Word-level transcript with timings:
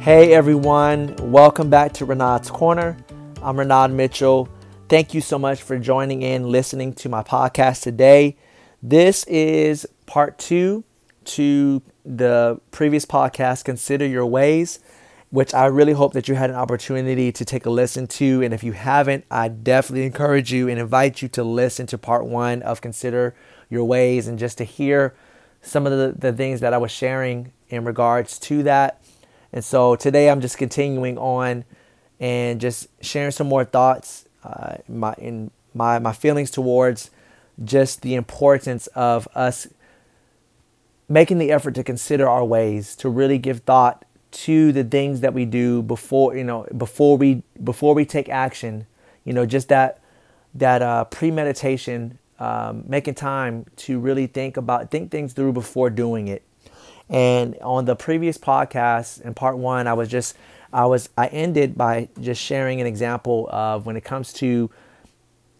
Hey 0.00 0.32
everyone, 0.32 1.14
welcome 1.20 1.68
back 1.68 1.92
to 1.92 2.06
Renaud's 2.06 2.50
Corner. 2.50 2.96
I'm 3.42 3.58
Renaud 3.58 3.88
Mitchell. 3.88 4.48
Thank 4.88 5.12
you 5.12 5.20
so 5.20 5.38
much 5.38 5.60
for 5.60 5.78
joining 5.78 6.22
in, 6.22 6.50
listening 6.50 6.94
to 6.94 7.10
my 7.10 7.22
podcast 7.22 7.82
today. 7.82 8.38
This 8.82 9.24
is 9.24 9.86
part 10.06 10.38
two 10.38 10.84
to 11.26 11.82
the 12.06 12.58
previous 12.70 13.04
podcast, 13.04 13.64
Consider 13.66 14.06
Your 14.06 14.24
Ways, 14.24 14.78
which 15.28 15.52
I 15.52 15.66
really 15.66 15.92
hope 15.92 16.14
that 16.14 16.28
you 16.28 16.34
had 16.34 16.48
an 16.48 16.56
opportunity 16.56 17.30
to 17.30 17.44
take 17.44 17.66
a 17.66 17.70
listen 17.70 18.06
to. 18.06 18.42
And 18.42 18.54
if 18.54 18.64
you 18.64 18.72
haven't, 18.72 19.26
I 19.30 19.48
definitely 19.48 20.06
encourage 20.06 20.50
you 20.50 20.66
and 20.70 20.80
invite 20.80 21.20
you 21.20 21.28
to 21.28 21.44
listen 21.44 21.86
to 21.88 21.98
part 21.98 22.24
one 22.24 22.62
of 22.62 22.80
Consider 22.80 23.34
Your 23.68 23.84
Ways 23.84 24.28
and 24.28 24.38
just 24.38 24.56
to 24.58 24.64
hear 24.64 25.14
some 25.60 25.86
of 25.86 25.92
the, 25.92 26.18
the 26.18 26.32
things 26.34 26.60
that 26.60 26.72
I 26.72 26.78
was 26.78 26.90
sharing 26.90 27.52
in 27.68 27.84
regards 27.84 28.38
to 28.38 28.62
that. 28.62 29.02
And 29.52 29.64
so 29.64 29.96
today 29.96 30.30
I'm 30.30 30.40
just 30.40 30.58
continuing 30.58 31.18
on 31.18 31.64
and 32.18 32.60
just 32.60 32.88
sharing 33.00 33.30
some 33.30 33.48
more 33.48 33.64
thoughts, 33.64 34.26
uh, 34.44 34.76
my 34.88 35.14
in 35.18 35.50
my 35.74 35.98
my 35.98 36.12
feelings 36.12 36.50
towards 36.50 37.10
just 37.62 38.02
the 38.02 38.14
importance 38.14 38.86
of 38.88 39.28
us 39.34 39.66
making 41.08 41.38
the 41.38 41.50
effort 41.50 41.74
to 41.74 41.82
consider 41.82 42.28
our 42.28 42.44
ways, 42.44 42.94
to 42.96 43.08
really 43.08 43.38
give 43.38 43.60
thought 43.60 44.04
to 44.30 44.70
the 44.70 44.84
things 44.84 45.20
that 45.20 45.34
we 45.34 45.44
do 45.44 45.82
before 45.82 46.36
you 46.36 46.44
know 46.44 46.66
before 46.76 47.16
we 47.16 47.42
before 47.62 47.94
we 47.94 48.04
take 48.04 48.28
action. 48.28 48.86
You 49.24 49.32
know, 49.32 49.46
just 49.46 49.68
that 49.68 50.00
that 50.54 50.82
uh, 50.82 51.04
premeditation, 51.04 52.18
um, 52.38 52.84
making 52.86 53.14
time 53.14 53.66
to 53.76 53.98
really 53.98 54.26
think 54.26 54.56
about 54.56 54.90
think 54.90 55.10
things 55.10 55.32
through 55.32 55.52
before 55.52 55.90
doing 55.90 56.28
it. 56.28 56.42
And 57.10 57.58
on 57.60 57.86
the 57.86 57.96
previous 57.96 58.38
podcast 58.38 59.20
in 59.22 59.34
part 59.34 59.58
one, 59.58 59.86
I 59.88 59.92
was 59.94 60.08
just 60.08 60.36
I 60.72 60.86
was 60.86 61.08
I 61.18 61.26
ended 61.26 61.76
by 61.76 62.08
just 62.20 62.40
sharing 62.40 62.80
an 62.80 62.86
example 62.86 63.48
of 63.50 63.84
when 63.84 63.96
it 63.96 64.04
comes 64.04 64.32
to 64.34 64.70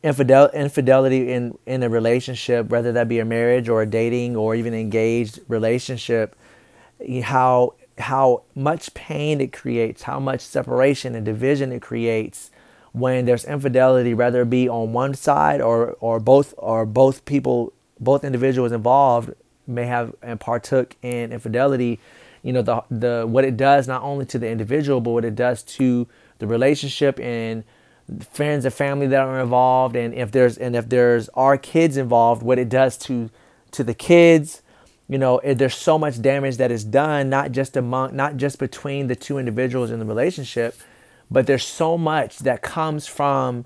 infidel, 0.03 0.49
infidelity 0.51 1.33
in 1.33 1.59
in 1.67 1.83
a 1.83 1.89
relationship, 1.89 2.69
whether 2.69 2.93
that 2.93 3.09
be 3.09 3.19
a 3.19 3.25
marriage 3.25 3.69
or 3.69 3.83
a 3.83 3.87
dating 3.87 4.37
or 4.37 4.55
even 4.55 4.73
engaged 4.75 5.41
relationship, 5.49 6.37
how 7.25 7.75
how 7.99 8.43
much 8.55 8.95
pain 8.95 9.41
it 9.41 9.53
creates, 9.53 10.03
how 10.03 10.21
much 10.21 10.41
separation 10.41 11.17
and 11.17 11.27
division 11.27 11.73
it 11.73 11.83
creates 11.83 12.53
when 12.93 13.25
there's 13.25 13.45
infidelity, 13.45 14.15
whether 14.15 14.43
it 14.43 14.51
be 14.51 14.69
on 14.69 14.93
one 14.93 15.15
side 15.15 15.61
or 15.61 15.97
or 16.01 16.21
both 16.21 16.55
or 16.59 16.87
both 16.87 17.25
people, 17.25 17.73
both 17.99 18.25
individuals 18.25 18.71
involved 18.71 19.35
may 19.71 19.87
have 19.87 20.15
and 20.23 20.39
partook 20.39 20.97
in 21.03 21.33
infidelity, 21.33 22.01
you 22.43 22.53
know, 22.53 22.63
the 22.63 22.83
the 22.91 23.27
what 23.27 23.45
it 23.45 23.57
does 23.57 23.89
not 23.89 24.03
only 24.03 24.25
to 24.27 24.39
the 24.39 24.49
individual, 24.49 25.01
but 25.01 25.11
what 25.11 25.25
it 25.25 25.35
does 25.35 25.63
to 25.63 26.07
the 26.39 26.47
relationship 26.47 27.19
and 27.21 27.65
friends 28.33 28.65
and 28.65 28.75
family 28.75 29.07
that 29.07 29.21
are 29.21 29.41
involved. 29.41 29.97
And 29.97 30.15
if 30.15 30.33
there's 30.33 30.59
and 30.59 30.75
if 30.75 30.89
there's 30.89 31.29
our 31.31 31.57
kids 31.57 31.97
involved, 31.97 32.43
what 32.43 32.59
it 32.59 32.69
does 32.69 32.97
to 32.99 33.31
to 33.73 33.85
the 33.85 33.95
kids, 33.95 34.63
you 35.09 35.19
know, 35.19 35.41
there's 35.45 35.77
so 35.77 35.99
much 35.99 36.21
damage 36.21 36.57
that 36.57 36.71
is 36.71 36.85
done, 36.85 37.29
not 37.31 37.53
just 37.53 37.77
among 37.77 38.17
not 38.17 38.37
just 38.37 38.59
between 38.59 39.07
the 39.07 39.17
two 39.17 39.39
individuals 39.39 39.91
in 39.91 39.99
the 39.99 40.05
relationship, 40.05 40.77
but 41.31 41.47
there's 41.47 41.67
so 41.67 41.97
much 41.97 42.39
that 42.39 42.63
comes 42.63 43.07
from 43.07 43.65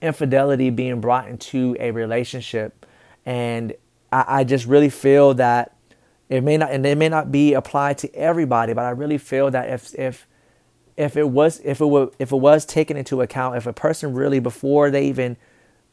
infidelity 0.00 0.70
being 0.70 1.00
brought 1.00 1.28
into 1.28 1.76
a 1.78 1.90
relationship. 1.90 2.86
And 3.24 3.74
I, 4.12 4.24
I 4.28 4.44
just 4.44 4.66
really 4.66 4.90
feel 4.90 5.34
that 5.34 5.76
it 6.28 6.42
may 6.42 6.56
not, 6.56 6.70
and 6.70 6.86
it 6.86 6.96
may 6.98 7.08
not 7.08 7.32
be 7.32 7.54
applied 7.54 7.98
to 7.98 8.14
everybody, 8.14 8.74
but 8.74 8.84
I 8.84 8.90
really 8.90 9.18
feel 9.18 9.50
that 9.50 9.68
if 9.68 9.94
if 9.98 10.26
if 10.96 11.16
it 11.16 11.28
was 11.28 11.60
if 11.64 11.80
it 11.80 11.86
were 11.86 12.10
if 12.18 12.32
it 12.32 12.36
was 12.36 12.64
taken 12.64 12.96
into 12.96 13.22
account, 13.22 13.56
if 13.56 13.66
a 13.66 13.72
person 13.72 14.14
really 14.14 14.40
before 14.40 14.90
they 14.90 15.06
even 15.08 15.36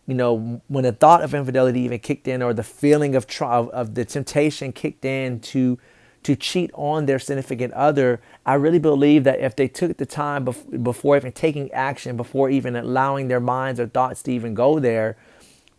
you 0.09 0.15
know, 0.15 0.59
when 0.67 0.83
the 0.83 0.91
thought 0.91 1.21
of 1.21 1.35
infidelity 1.35 1.81
even 1.81 1.99
kicked 1.99 2.27
in, 2.27 2.41
or 2.41 2.51
the 2.51 2.63
feeling 2.63 3.15
of 3.15 3.27
of, 3.41 3.69
of 3.69 3.93
the 3.93 4.03
temptation 4.05 4.71
kicked 4.73 5.05
in 5.05 5.39
to 5.39 5.77
to 6.23 6.35
cheat 6.35 6.71
on 6.73 7.05
their 7.05 7.19
significant 7.19 7.71
other, 7.73 8.19
I 8.45 8.55
really 8.55 8.79
believe 8.79 9.23
that 9.23 9.39
if 9.39 9.55
they 9.55 9.67
took 9.69 9.97
the 9.97 10.05
time 10.05 10.45
bef- 10.45 10.83
before 10.83 11.15
even 11.15 11.31
taking 11.31 11.71
action, 11.71 12.17
before 12.17 12.49
even 12.49 12.75
allowing 12.75 13.29
their 13.29 13.39
minds 13.39 13.79
or 13.79 13.87
thoughts 13.87 14.23
to 14.23 14.31
even 14.33 14.53
go 14.53 14.79
there, 14.79 15.15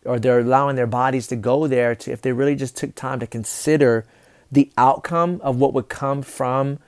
or 0.05 0.19
they're 0.19 0.41
allowing 0.41 0.77
their 0.77 0.87
bodies 0.87 1.27
to 1.29 1.37
go 1.37 1.67
there 1.67 1.95
to 1.95 2.11
if 2.11 2.23
they 2.23 2.33
really 2.33 2.55
just 2.55 2.77
took 2.77 2.95
time 2.95 3.21
to 3.21 3.27
consider 3.27 4.07
the 4.51 4.71
outcome 4.77 5.41
of 5.43 5.57
what 5.57 5.73
would 5.75 5.89
come 5.89 6.23
from 6.23 6.79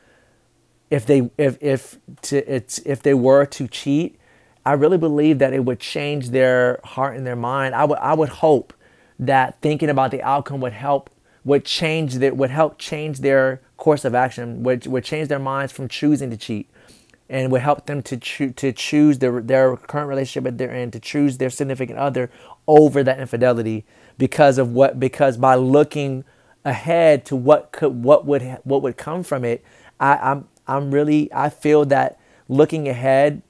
if 0.91 1.07
they 1.07 1.31
if 1.39 1.57
if 1.61 1.99
to 2.23 2.39
it's 2.53 2.79
if 2.81 3.03
they 3.03 3.15
were 3.15 3.47
to 3.47 3.69
cheat 3.69 4.19
i 4.67 4.73
really 4.73 4.99
believe 4.99 5.39
that 5.39 5.53
it 5.53 5.65
would 5.65 5.81
change 5.81 6.31
their 6.31 6.81
heart 6.85 7.17
and 7.17 7.27
their 7.27 7.37
mind. 7.37 7.75
I 7.75 7.85
would 7.85 7.99
i 7.99 8.15
would 8.15 8.29
hope 8.29 8.73
that 9.19 9.61
thinking 9.61 9.89
about 9.89 10.11
the 10.11 10.23
outcome 10.23 10.61
would 10.61 10.73
help 10.73 11.11
would 11.45 11.65
change 11.65 12.15
that 12.17 12.37
would 12.37 12.51
help 12.51 12.79
change 12.79 13.21
their 13.21 13.61
course 13.77 14.05
of 14.05 14.15
action 14.15 14.63
would 14.63 14.87
would 14.87 15.05
change 15.05 15.29
their 15.29 15.39
minds 15.39 15.73
from 15.73 15.89
choosing 15.89 16.31
to 16.31 16.37
cheat 16.37 16.69
and 17.33 17.51
would 17.51 17.63
help 17.63 17.87
them 17.87 18.03
to 18.03 18.17
cho- 18.19 18.51
to 18.51 18.73
choose 18.73 19.19
their 19.19 19.41
their 19.41 19.77
current 19.77 20.09
relationship 20.09 20.45
that 20.45 20.59
they're 20.59 20.75
in 20.75 20.91
to 20.93 21.01
choose 21.01 21.39
their 21.39 21.51
significant 21.51 21.99
other 21.99 22.31
over 22.69 23.03
that 23.03 23.19
infidelity 23.19 23.85
because 24.19 24.59
of 24.59 24.73
what 24.73 25.01
because 25.01 25.39
by 25.39 25.55
looking 25.55 26.25
ahead 26.65 27.25
to 27.25 27.35
what 27.35 27.73
could 27.73 28.05
what 28.05 28.27
would 28.27 28.43
what 28.65 28.83
would 28.83 28.99
come 28.99 29.23
from 29.25 29.45
it 29.45 29.65
I, 29.99 30.17
I'm 30.17 30.49
I'm 30.69 30.93
really 30.93 31.33
I 31.33 31.49
feel 31.49 31.87
that 31.87 32.21
looking 32.49 32.87
ahead 32.87 33.43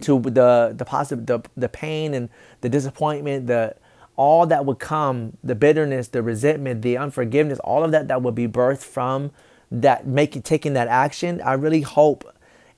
to 0.00 0.18
the 0.20 0.72
the 0.74 0.86
possible 0.86 1.22
the, 1.24 1.42
the 1.54 1.68
pain 1.68 2.14
and 2.14 2.30
the 2.62 2.70
disappointment 2.70 3.46
the 3.46 3.76
all 4.16 4.46
that 4.46 4.64
would 4.64 4.78
come 4.78 5.36
the 5.44 5.54
bitterness 5.54 6.08
the 6.08 6.22
resentment 6.22 6.80
the 6.80 6.96
unforgiveness 6.96 7.58
all 7.60 7.84
of 7.84 7.90
that 7.92 8.08
that 8.08 8.22
would 8.22 8.34
be 8.34 8.48
birthed 8.48 8.82
from 8.82 9.30
that 9.70 10.06
making 10.06 10.40
taking 10.42 10.72
that 10.72 10.88
action 10.88 11.42
I 11.42 11.52
really 11.52 11.82
hope 11.82 12.24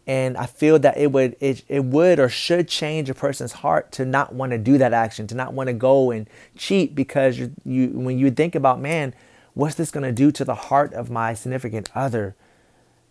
and 0.06 0.36
I 0.36 0.46
feel 0.46 0.78
that 0.80 0.98
it 0.98 1.12
would 1.12 1.36
it, 1.40 1.64
it 1.68 1.84
would 1.84 2.18
or 2.18 2.28
should 2.28 2.68
change 2.68 3.08
a 3.08 3.14
person's 3.14 3.52
heart 3.52 3.90
to 3.92 4.04
not 4.04 4.34
want 4.34 4.52
to 4.52 4.58
do 4.58 4.76
that 4.78 4.92
action, 4.92 5.26
to 5.28 5.34
not 5.34 5.54
want 5.54 5.68
to 5.68 5.72
go 5.72 6.10
and 6.10 6.28
cheat 6.56 6.94
because 6.94 7.38
you, 7.38 7.52
you 7.64 7.88
when 7.88 8.18
you 8.18 8.30
think 8.30 8.54
about 8.54 8.80
man, 8.80 9.14
what's 9.54 9.76
this 9.76 9.90
going 9.90 10.04
to 10.04 10.12
do 10.12 10.30
to 10.32 10.44
the 10.44 10.54
heart 10.54 10.92
of 10.92 11.10
my 11.10 11.32
significant 11.32 11.88
other? 11.94 12.36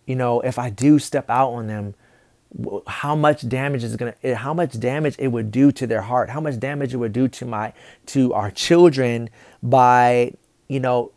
You 0.05 0.15
know, 0.15 0.41
if 0.41 0.59
I 0.59 0.69
do 0.69 0.99
step 0.99 1.29
out 1.29 1.49
on 1.49 1.67
them, 1.67 1.95
how 2.85 3.15
much 3.15 3.47
damage 3.49 3.83
is 3.83 3.95
going 3.95 4.13
to 4.13 4.27
eh, 4.27 4.35
how 4.35 4.53
much 4.53 4.79
damage 4.79 5.15
it 5.17 5.29
would 5.29 5.49
do 5.49 5.71
to 5.71 5.87
their 5.87 6.01
heart, 6.01 6.29
how 6.29 6.41
much 6.41 6.59
damage 6.59 6.93
it 6.93 6.97
would 6.97 7.13
do 7.13 7.27
to 7.27 7.45
my 7.45 7.73
to 8.07 8.33
our 8.33 8.51
children 8.51 9.31
by, 9.63 10.33
you 10.67 10.79
know, 10.79 11.11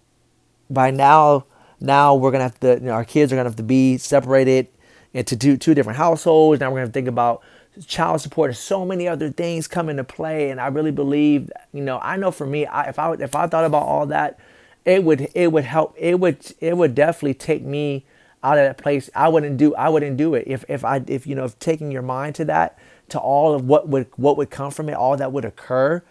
by 0.70 0.90
now 0.90 1.44
now 1.80 2.14
we're 2.14 2.30
going 2.30 2.38
to 2.38 2.44
have 2.44 2.60
to 2.60 2.82
you 2.82 2.88
know, 2.88 2.92
our 2.92 3.04
kids 3.04 3.30
are 3.30 3.36
going 3.36 3.44
to 3.44 3.50
have 3.50 3.56
to 3.56 3.62
be 3.62 3.98
separated 3.98 4.68
into 5.16 5.36
two, 5.36 5.56
two 5.56 5.74
different 5.74 5.96
households. 5.96 6.60
Now 6.60 6.70
we're 6.70 6.80
going 6.80 6.88
to 6.88 6.92
think 6.92 7.08
about 7.08 7.42
child 7.86 8.20
support 8.20 8.50
and 8.50 8.56
so 8.56 8.84
many 8.84 9.08
other 9.08 9.30
things 9.30 9.66
come 9.66 9.88
into 9.88 10.04
play. 10.04 10.50
And 10.50 10.60
I 10.60 10.68
really 10.68 10.90
believe, 10.90 11.50
you 11.72 11.82
know, 11.82 11.98
I 12.00 12.16
know 12.16 12.30
for 12.30 12.46
me, 12.46 12.66
I, 12.66 12.88
if 12.88 12.98
I 12.98 13.12
if 13.14 13.34
I 13.34 13.46
thought 13.46 13.64
about 13.64 13.82
all 13.82 14.06
that, 14.06 14.38
it 14.84 15.04
would 15.04 15.28
it 15.34 15.52
would 15.52 15.64
help. 15.64 15.94
It 15.98 16.20
would 16.20 16.52
it 16.60 16.76
would 16.76 16.94
definitely 16.94 17.34
take 17.34 17.62
me 17.62 18.04
out 18.42 18.58
of 18.58 18.64
that 18.64 18.78
place. 18.78 19.10
I 19.14 19.28
wouldn't 19.28 19.56
do 19.56 19.74
I 19.74 19.88
wouldn't 19.88 20.16
do 20.16 20.34
it 20.34 20.44
if 20.46 20.64
if 20.68 20.84
I 20.84 21.02
if 21.06 21.26
you 21.26 21.34
know 21.34 21.44
if 21.44 21.58
taking 21.58 21.90
your 21.90 22.02
mind 22.02 22.34
to 22.36 22.44
that 22.46 22.78
to 23.08 23.18
all 23.18 23.54
of 23.54 23.66
what 23.66 23.88
would 23.88 24.06
what 24.16 24.36
would 24.36 24.50
come 24.50 24.70
from 24.70 24.88
it, 24.88 24.94
all 24.94 25.16
that 25.16 25.32
would 25.32 25.44
occur 25.44 26.02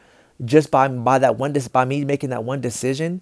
just 0.44 0.72
by 0.72 0.88
by 0.88 1.20
that 1.20 1.38
one 1.38 1.56
by 1.72 1.86
me 1.86 2.04
making 2.04 2.32
that 2.32 2.44
one 2.44 2.60
decision 2.60 3.22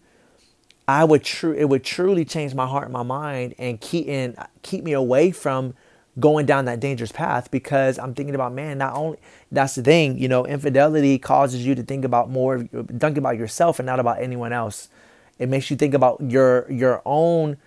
I 0.87 1.03
would 1.05 1.23
true 1.23 1.53
it 1.53 1.65
would 1.65 1.83
truly 1.83 2.25
change 2.25 2.53
my 2.53 2.67
heart 2.67 2.85
and 2.85 2.93
my 2.93 3.03
mind 3.03 3.55
and 3.57 3.79
keep 3.79 4.07
and 4.07 4.35
keep 4.61 4.83
me 4.83 4.93
away 4.93 5.31
from 5.31 5.73
going 6.19 6.45
down 6.45 6.65
that 6.65 6.79
dangerous 6.79 7.11
path 7.11 7.49
because 7.49 7.97
I'm 7.97 8.13
thinking 8.13 8.35
about 8.35 8.53
man 8.53 8.77
not 8.77 8.95
only 8.95 9.17
that's 9.51 9.75
the 9.75 9.81
thing 9.81 10.17
you 10.17 10.27
know 10.27 10.45
infidelity 10.45 11.17
causes 11.17 11.65
you 11.65 11.73
to 11.75 11.83
think 11.83 12.05
about 12.05 12.29
more 12.29 12.59
think 12.99 13.17
about 13.17 13.37
yourself 13.37 13.79
and 13.79 13.85
not 13.85 13.99
about 13.99 14.21
anyone 14.21 14.51
else. 14.53 14.89
It 15.39 15.49
makes 15.49 15.71
you 15.71 15.77
think 15.77 15.93
about 15.93 16.21
your 16.21 16.69
your 16.71 17.01
own 17.05 17.57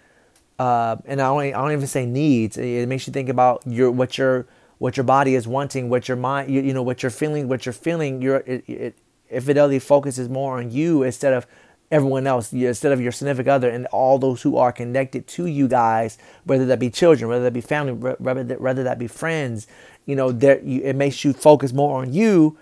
uh, 0.58 0.96
and 1.04 1.20
I 1.20 1.26
don't, 1.26 1.40
I 1.40 1.50
don't 1.50 1.72
even 1.72 1.86
say 1.86 2.06
needs. 2.06 2.56
It 2.56 2.88
makes 2.88 3.06
you 3.06 3.12
think 3.12 3.28
about 3.28 3.62
your 3.66 3.90
what 3.90 4.16
your 4.18 4.46
what 4.78 4.96
your 4.96 5.04
body 5.04 5.34
is 5.34 5.48
wanting 5.48 5.88
what 5.88 6.06
your 6.06 6.16
mind 6.18 6.50
you, 6.50 6.60
you 6.60 6.74
know 6.74 6.82
what 6.82 7.02
you're 7.02 7.10
feeling 7.10 7.48
what 7.48 7.66
you're 7.66 7.72
feeling. 7.72 8.22
Your 8.22 8.36
it, 8.46 8.64
it, 8.68 8.98
infidelity 9.30 9.78
focuses 9.78 10.28
more 10.28 10.58
on 10.58 10.70
you 10.70 11.02
instead 11.02 11.32
of 11.32 11.46
everyone 11.90 12.26
else 12.26 12.52
instead 12.52 12.92
of 12.92 13.00
your 13.00 13.12
significant 13.12 13.48
other 13.48 13.70
and 13.70 13.86
all 13.86 14.18
those 14.18 14.42
who 14.42 14.56
are 14.56 14.72
connected 14.72 15.26
to 15.26 15.46
you 15.46 15.68
guys 15.68 16.18
whether 16.44 16.66
that 16.66 16.78
be 16.78 16.90
children 16.90 17.28
whether 17.28 17.44
that 17.44 17.52
be 17.52 17.60
family 17.60 17.92
whether 17.92 18.42
that, 18.42 18.60
whether 18.60 18.82
that 18.82 18.98
be 18.98 19.06
friends 19.06 19.66
you 20.04 20.16
know 20.16 20.32
there 20.32 20.58
it 20.64 20.96
makes 20.96 21.24
you 21.24 21.32
focus 21.32 21.72
more 21.72 22.00
on 22.00 22.12
you 22.12 22.58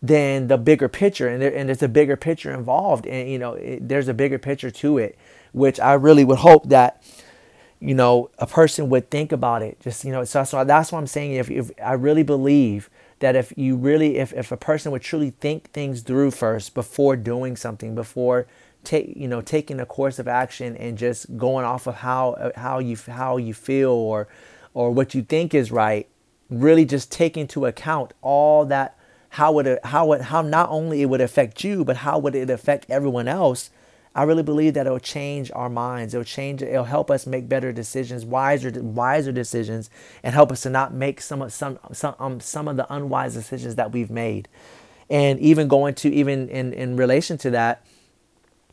than 0.00 0.46
the 0.46 0.56
bigger 0.56 0.88
picture 0.88 1.26
and, 1.26 1.42
there, 1.42 1.52
and 1.52 1.68
there's 1.68 1.82
a 1.82 1.88
bigger 1.88 2.16
picture 2.16 2.52
involved 2.54 3.04
and 3.06 3.28
you 3.28 3.38
know 3.38 3.54
it, 3.54 3.88
there's 3.88 4.06
a 4.06 4.14
bigger 4.14 4.38
picture 4.38 4.70
to 4.70 4.96
it 4.96 5.18
which 5.52 5.80
i 5.80 5.92
really 5.92 6.24
would 6.24 6.38
hope 6.38 6.68
that 6.68 7.02
you 7.80 7.94
know, 7.94 8.30
a 8.38 8.46
person 8.46 8.88
would 8.90 9.10
think 9.10 9.32
about 9.32 9.62
it. 9.62 9.78
Just 9.80 10.04
you 10.04 10.12
know, 10.12 10.24
so, 10.24 10.44
so 10.44 10.64
that's 10.64 10.90
what 10.90 10.98
I'm 10.98 11.06
saying. 11.06 11.34
If, 11.34 11.50
if 11.50 11.70
I 11.82 11.92
really 11.92 12.22
believe 12.22 12.90
that 13.20 13.36
if 13.36 13.52
you 13.56 13.76
really, 13.76 14.16
if, 14.18 14.32
if 14.32 14.50
a 14.52 14.56
person 14.56 14.92
would 14.92 15.02
truly 15.02 15.30
think 15.30 15.70
things 15.70 16.02
through 16.02 16.32
first 16.32 16.74
before 16.74 17.16
doing 17.16 17.56
something, 17.56 17.94
before 17.94 18.46
take 18.84 19.14
you 19.16 19.28
know 19.28 19.40
taking 19.40 19.80
a 19.80 19.86
course 19.86 20.18
of 20.18 20.28
action 20.28 20.76
and 20.76 20.96
just 20.96 21.36
going 21.36 21.64
off 21.64 21.86
of 21.86 21.96
how 21.96 22.52
how 22.56 22.78
you 22.78 22.96
how 23.06 23.36
you 23.36 23.54
feel 23.54 23.90
or 23.90 24.28
or 24.74 24.90
what 24.90 25.14
you 25.14 25.22
think 25.22 25.54
is 25.54 25.72
right, 25.72 26.08
really 26.50 26.84
just 26.84 27.10
take 27.10 27.36
into 27.36 27.66
account 27.66 28.12
all 28.22 28.64
that 28.66 28.96
how 29.30 29.58
it 29.58 29.84
how 29.84 30.12
it 30.12 30.22
how 30.22 30.42
not 30.42 30.68
only 30.70 31.02
it 31.02 31.06
would 31.06 31.20
affect 31.20 31.64
you, 31.64 31.84
but 31.84 31.98
how 31.98 32.18
would 32.18 32.34
it 32.34 32.50
affect 32.50 32.86
everyone 32.88 33.28
else 33.28 33.70
I 34.18 34.24
really 34.24 34.42
believe 34.42 34.74
that 34.74 34.84
it'll 34.84 34.98
change 34.98 35.52
our 35.54 35.68
minds. 35.68 36.12
It'll 36.12 36.24
change. 36.24 36.60
It'll 36.60 36.82
help 36.82 37.08
us 37.08 37.24
make 37.24 37.48
better 37.48 37.72
decisions, 37.72 38.24
wiser, 38.24 38.72
wiser 38.82 39.30
decisions, 39.30 39.90
and 40.24 40.34
help 40.34 40.50
us 40.50 40.62
to 40.62 40.70
not 40.70 40.92
make 40.92 41.20
some 41.20 41.40
of 41.40 41.52
some 41.52 41.78
some 41.92 42.16
um, 42.18 42.40
some 42.40 42.66
of 42.66 42.76
the 42.76 42.92
unwise 42.92 43.34
decisions 43.34 43.76
that 43.76 43.92
we've 43.92 44.10
made. 44.10 44.48
And 45.08 45.38
even 45.38 45.68
going 45.68 45.94
to 45.94 46.12
even 46.12 46.48
in 46.48 46.72
in 46.72 46.96
relation 46.96 47.38
to 47.38 47.50
that, 47.50 47.86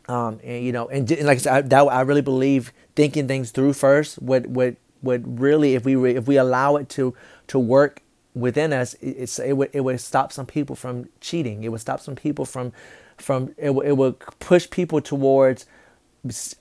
um, 0.08 0.40
and, 0.44 0.64
you 0.64 0.72
know, 0.72 0.88
and, 0.88 1.10
and 1.12 1.26
like 1.26 1.38
I 1.38 1.42
said, 1.42 1.54
I, 1.54 1.62
that 1.62 1.82
I 1.82 2.02
really 2.02 2.22
believe 2.22 2.74
thinking 2.96 3.28
things 3.28 3.52
through 3.52 3.74
first 3.74 4.22
would 4.22 4.56
would 4.56 4.78
would 5.02 5.40
really, 5.40 5.76
if 5.76 5.86
we 5.86 6.16
if 6.16 6.28
we 6.28 6.38
allow 6.38 6.76
it 6.76 6.90
to 6.90 7.16
to 7.48 7.60
work 7.60 8.02
within 8.34 8.74
us, 8.74 8.96
it's 9.02 9.40
it 9.40 9.54
would 9.54 9.70
it 9.74 9.82
would 9.82 10.00
stop 10.00 10.32
some 10.32 10.46
people 10.46 10.76
from 10.76 11.10
cheating. 11.22 11.64
It 11.64 11.70
would 11.70 11.82
stop 11.82 12.00
some 12.00 12.16
people 12.16 12.46
from 12.46 12.74
from 13.18 13.54
it, 13.58 13.72
it 13.72 13.98
would 13.98 14.20
push 14.40 14.70
people 14.70 15.02
towards 15.02 15.66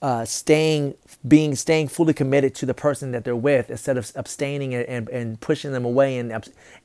uh, 0.02 0.24
staying 0.24 0.94
being 1.26 1.54
staying 1.54 1.88
fully 1.88 2.12
committed 2.12 2.54
to 2.54 2.66
the 2.66 2.74
person 2.74 3.12
that 3.12 3.24
they're 3.24 3.36
with 3.36 3.70
instead 3.70 3.96
of 3.96 4.12
abstaining 4.14 4.74
and, 4.74 4.86
and, 4.86 5.08
and 5.08 5.40
pushing 5.40 5.72
them 5.72 5.84
away 5.84 6.18
and 6.18 6.32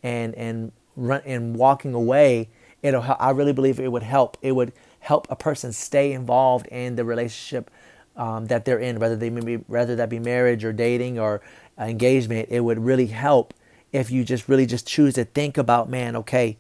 and 0.02 0.34
and 0.36 0.72
run 0.96 1.22
and 1.26 1.56
walking 1.58 1.94
away 1.94 2.48
it'll 2.82 3.04
I 3.20 3.32
really 3.32 3.52
believe 3.52 3.80
it 3.80 3.92
would 3.92 4.04
help 4.04 4.38
it 4.42 4.54
would 4.54 4.72
help 5.00 5.28
a 5.30 5.36
person 5.36 5.72
stay 5.72 6.12
involved 6.14 6.68
in 6.68 6.96
the 6.96 7.04
relationship 7.04 7.72
um, 8.16 8.48
that 8.48 8.66
they're 8.66 8.80
in 8.80 9.00
whether 9.00 9.16
they 9.16 9.30
be 9.30 9.56
whether 9.56 9.96
that 9.96 10.10
be 10.10 10.20
marriage 10.20 10.66
or 10.66 10.74
dating 10.74 11.20
or 11.20 11.42
engagement 11.78 12.50
it 12.52 12.60
would 12.60 12.80
really 12.80 13.08
help 13.08 13.54
if 13.92 14.12
you 14.12 14.24
just 14.24 14.50
really 14.50 14.66
just 14.66 14.86
choose 14.86 15.14
to 15.14 15.24
think 15.24 15.58
about 15.58 15.90
man 15.90 16.16
okay 16.16 16.58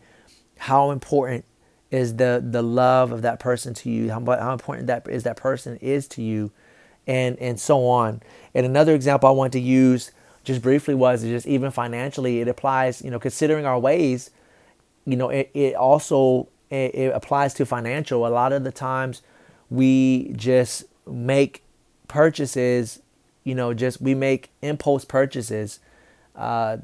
how 0.58 0.92
important 0.92 1.46
is 1.92 2.18
the 2.18 2.44
the 2.46 2.62
love 2.62 3.12
of 3.12 3.22
that 3.24 3.40
person 3.40 3.74
to 3.74 3.90
you? 3.90 4.12
How, 4.12 4.24
how 4.24 4.54
important 4.54 4.88
that 4.88 5.08
is 5.10 5.24
that 5.24 5.38
person 5.38 5.78
is 5.78 6.08
to 6.10 6.22
you? 6.22 6.52
And 7.08 7.38
and 7.40 7.60
so 7.60 7.88
on. 7.88 8.22
And 8.54 8.66
another 8.66 8.94
example 8.94 9.30
i 9.30 9.32
want 9.32 9.54
to 9.54 9.60
use 9.60 10.12
just 10.44 10.62
briefly 10.62 10.96
was 10.96 11.24
just 11.24 11.48
even 11.48 11.72
financially 11.72 12.40
it 12.40 12.48
applies 12.48 13.02
you 13.02 13.12
know 13.12 13.20
considering 13.20 13.66
our 13.66 13.78
ways 13.78 14.32
you 15.06 15.16
know 15.16 15.30
it, 15.30 15.52
it 15.54 15.76
also 15.76 16.48
it, 16.70 17.14
applies 17.14 17.54
to 17.56 17.66
financial. 17.66 18.26
A 18.26 18.30
lot 18.30 18.54
of 18.54 18.64
the 18.64 18.72
times 18.72 19.22
we 19.70 20.34
just 20.36 20.86
make 21.08 21.64
purchases 22.08 23.02
you 23.44 23.56
know 23.56 23.74
just 23.74 24.02
we 24.02 24.14
make 24.14 24.50
impulse 24.62 25.06
purchases 25.06 25.80
uh, 26.36 26.78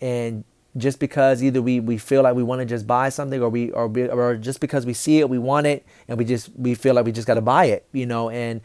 and 0.00 0.44
just 0.76 0.98
because 0.98 1.42
either 1.42 1.60
we, 1.60 1.80
we 1.80 1.98
feel 1.98 2.22
like 2.22 2.34
we 2.34 2.42
want 2.42 2.60
to 2.60 2.64
just 2.64 2.86
buy 2.86 3.08
something 3.08 3.42
or 3.42 3.48
we 3.48 3.70
or, 3.72 3.90
or 4.10 4.36
just 4.36 4.60
because 4.60 4.86
we 4.86 4.94
see 4.94 5.18
it 5.18 5.28
we 5.28 5.38
want 5.38 5.66
it 5.66 5.84
and 6.08 6.18
we 6.18 6.24
just 6.24 6.50
we 6.56 6.74
feel 6.74 6.94
like 6.94 7.04
we 7.04 7.12
just 7.12 7.26
got 7.26 7.34
to 7.34 7.40
buy 7.42 7.66
it 7.66 7.86
you 7.92 8.06
know 8.06 8.30
and, 8.30 8.60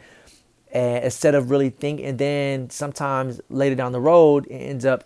and 0.72 1.04
instead 1.04 1.36
of 1.36 1.50
really 1.50 1.70
thinking 1.70 2.06
and 2.06 2.18
then 2.18 2.70
sometimes 2.70 3.42
later 3.50 3.76
down 3.76 3.92
the 3.92 4.00
road 4.00 4.46
it 4.48 4.56
ends 4.56 4.86
up 4.86 5.04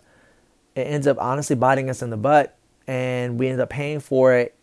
it 0.75 0.81
ends 0.81 1.07
up 1.07 1.17
honestly 1.19 1.55
biting 1.55 1.89
us 1.89 2.01
in 2.01 2.09
the 2.09 2.17
butt 2.17 2.57
and 2.87 3.39
we 3.39 3.47
end 3.47 3.59
up 3.59 3.69
paying 3.69 3.99
for 3.99 4.33
it 4.33 4.55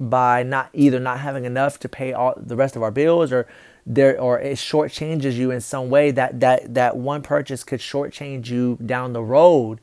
by 0.00 0.42
not 0.42 0.70
either 0.72 0.98
not 0.98 1.20
having 1.20 1.44
enough 1.44 1.78
to 1.80 1.88
pay 1.88 2.12
all 2.12 2.34
the 2.36 2.56
rest 2.56 2.76
of 2.76 2.82
our 2.82 2.90
bills 2.90 3.32
or 3.32 3.46
there 3.86 4.18
or 4.20 4.40
it 4.40 4.56
shortchanges 4.56 5.34
you 5.34 5.50
in 5.50 5.60
some 5.60 5.90
way 5.90 6.10
that 6.10 6.40
that 6.40 6.74
that 6.74 6.96
one 6.96 7.22
purchase 7.22 7.62
could 7.62 7.80
shortchange 7.80 8.48
you 8.48 8.78
down 8.84 9.12
the 9.12 9.22
road 9.22 9.78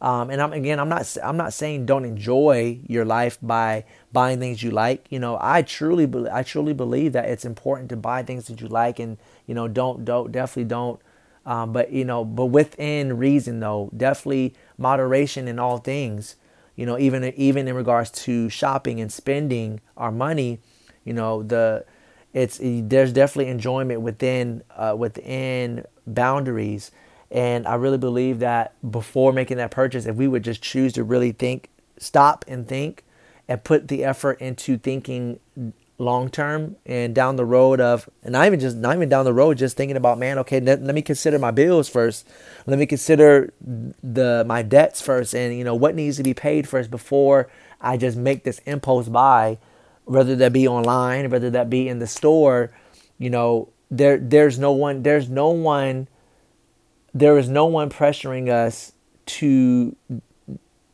um, 0.00 0.30
and 0.30 0.40
I'm 0.40 0.52
again, 0.52 0.80
I'm 0.80 0.88
not 0.88 1.14
I'm 1.22 1.36
not 1.36 1.52
saying 1.52 1.84
don't 1.84 2.06
enjoy 2.06 2.80
your 2.86 3.04
life 3.04 3.38
by 3.42 3.84
buying 4.12 4.40
things 4.40 4.62
you 4.62 4.70
like. 4.70 5.06
You 5.10 5.18
know, 5.18 5.36
I 5.40 5.60
truly 5.62 6.06
be, 6.06 6.26
I 6.30 6.42
truly 6.42 6.72
believe 6.72 7.12
that 7.12 7.28
it's 7.28 7.44
important 7.44 7.90
to 7.90 7.96
buy 7.96 8.22
things 8.22 8.46
that 8.46 8.60
you 8.62 8.68
like, 8.68 8.98
and 8.98 9.18
you 9.46 9.54
know, 9.54 9.68
don't 9.68 10.04
don't 10.04 10.32
definitely 10.32 10.64
don't. 10.64 11.00
Um, 11.44 11.72
but 11.72 11.92
you 11.92 12.04
know, 12.04 12.24
but 12.24 12.46
within 12.46 13.18
reason 13.18 13.60
though, 13.60 13.90
definitely 13.94 14.54
moderation 14.78 15.46
in 15.48 15.58
all 15.58 15.78
things. 15.78 16.36
You 16.80 16.86
know, 16.86 16.98
even 16.98 17.24
even 17.36 17.68
in 17.68 17.74
regards 17.74 18.10
to 18.24 18.48
shopping 18.48 19.02
and 19.02 19.12
spending 19.12 19.82
our 19.98 20.10
money, 20.10 20.60
you 21.04 21.12
know, 21.12 21.42
the 21.42 21.84
it's 22.32 22.58
there's 22.62 23.12
definitely 23.12 23.50
enjoyment 23.50 24.00
within 24.00 24.62
uh, 24.74 24.94
within 24.96 25.84
boundaries. 26.06 26.90
And 27.30 27.66
I 27.66 27.74
really 27.74 27.98
believe 27.98 28.38
that 28.38 28.72
before 28.90 29.34
making 29.34 29.58
that 29.58 29.70
purchase, 29.70 30.06
if 30.06 30.16
we 30.16 30.26
would 30.26 30.42
just 30.42 30.62
choose 30.62 30.94
to 30.94 31.04
really 31.04 31.32
think, 31.32 31.68
stop 31.98 32.46
and 32.48 32.66
think, 32.66 33.04
and 33.46 33.62
put 33.62 33.88
the 33.88 34.02
effort 34.02 34.40
into 34.40 34.78
thinking 34.78 35.38
long 36.00 36.30
term 36.30 36.76
and 36.86 37.14
down 37.14 37.36
the 37.36 37.44
road 37.44 37.80
of 37.80 38.08
and 38.22 38.32
not 38.32 38.46
even 38.46 38.58
just 38.58 38.76
not 38.76 38.96
even 38.96 39.08
down 39.08 39.24
the 39.24 39.32
road 39.32 39.58
just 39.58 39.76
thinking 39.76 39.96
about 39.96 40.18
man 40.18 40.38
okay 40.38 40.58
let, 40.58 40.82
let 40.82 40.94
me 40.94 41.02
consider 41.02 41.38
my 41.38 41.50
bills 41.50 41.88
first. 41.88 42.26
Let 42.66 42.78
me 42.78 42.86
consider 42.86 43.52
the 43.60 44.44
my 44.46 44.62
debts 44.62 45.00
first 45.00 45.34
and 45.34 45.56
you 45.56 45.62
know 45.62 45.74
what 45.74 45.94
needs 45.94 46.16
to 46.16 46.22
be 46.22 46.34
paid 46.34 46.68
first 46.68 46.90
before 46.90 47.48
i 47.80 47.96
just 47.96 48.16
make 48.16 48.44
this 48.44 48.60
impulse 48.60 49.08
buy 49.08 49.58
whether 50.04 50.34
that 50.36 50.52
be 50.52 50.66
online 50.66 51.30
whether 51.30 51.50
that 51.50 51.68
be 51.68 51.88
in 51.88 51.98
the 51.98 52.06
store. 52.06 52.70
You 53.18 53.30
know 53.30 53.68
there 53.90 54.16
there's 54.16 54.58
no 54.58 54.72
one 54.72 55.02
there's 55.02 55.28
no 55.28 55.50
one 55.50 56.08
there 57.12 57.36
is 57.36 57.48
no 57.48 57.66
one 57.66 57.90
pressuring 57.90 58.48
us 58.48 58.92
to 59.26 59.94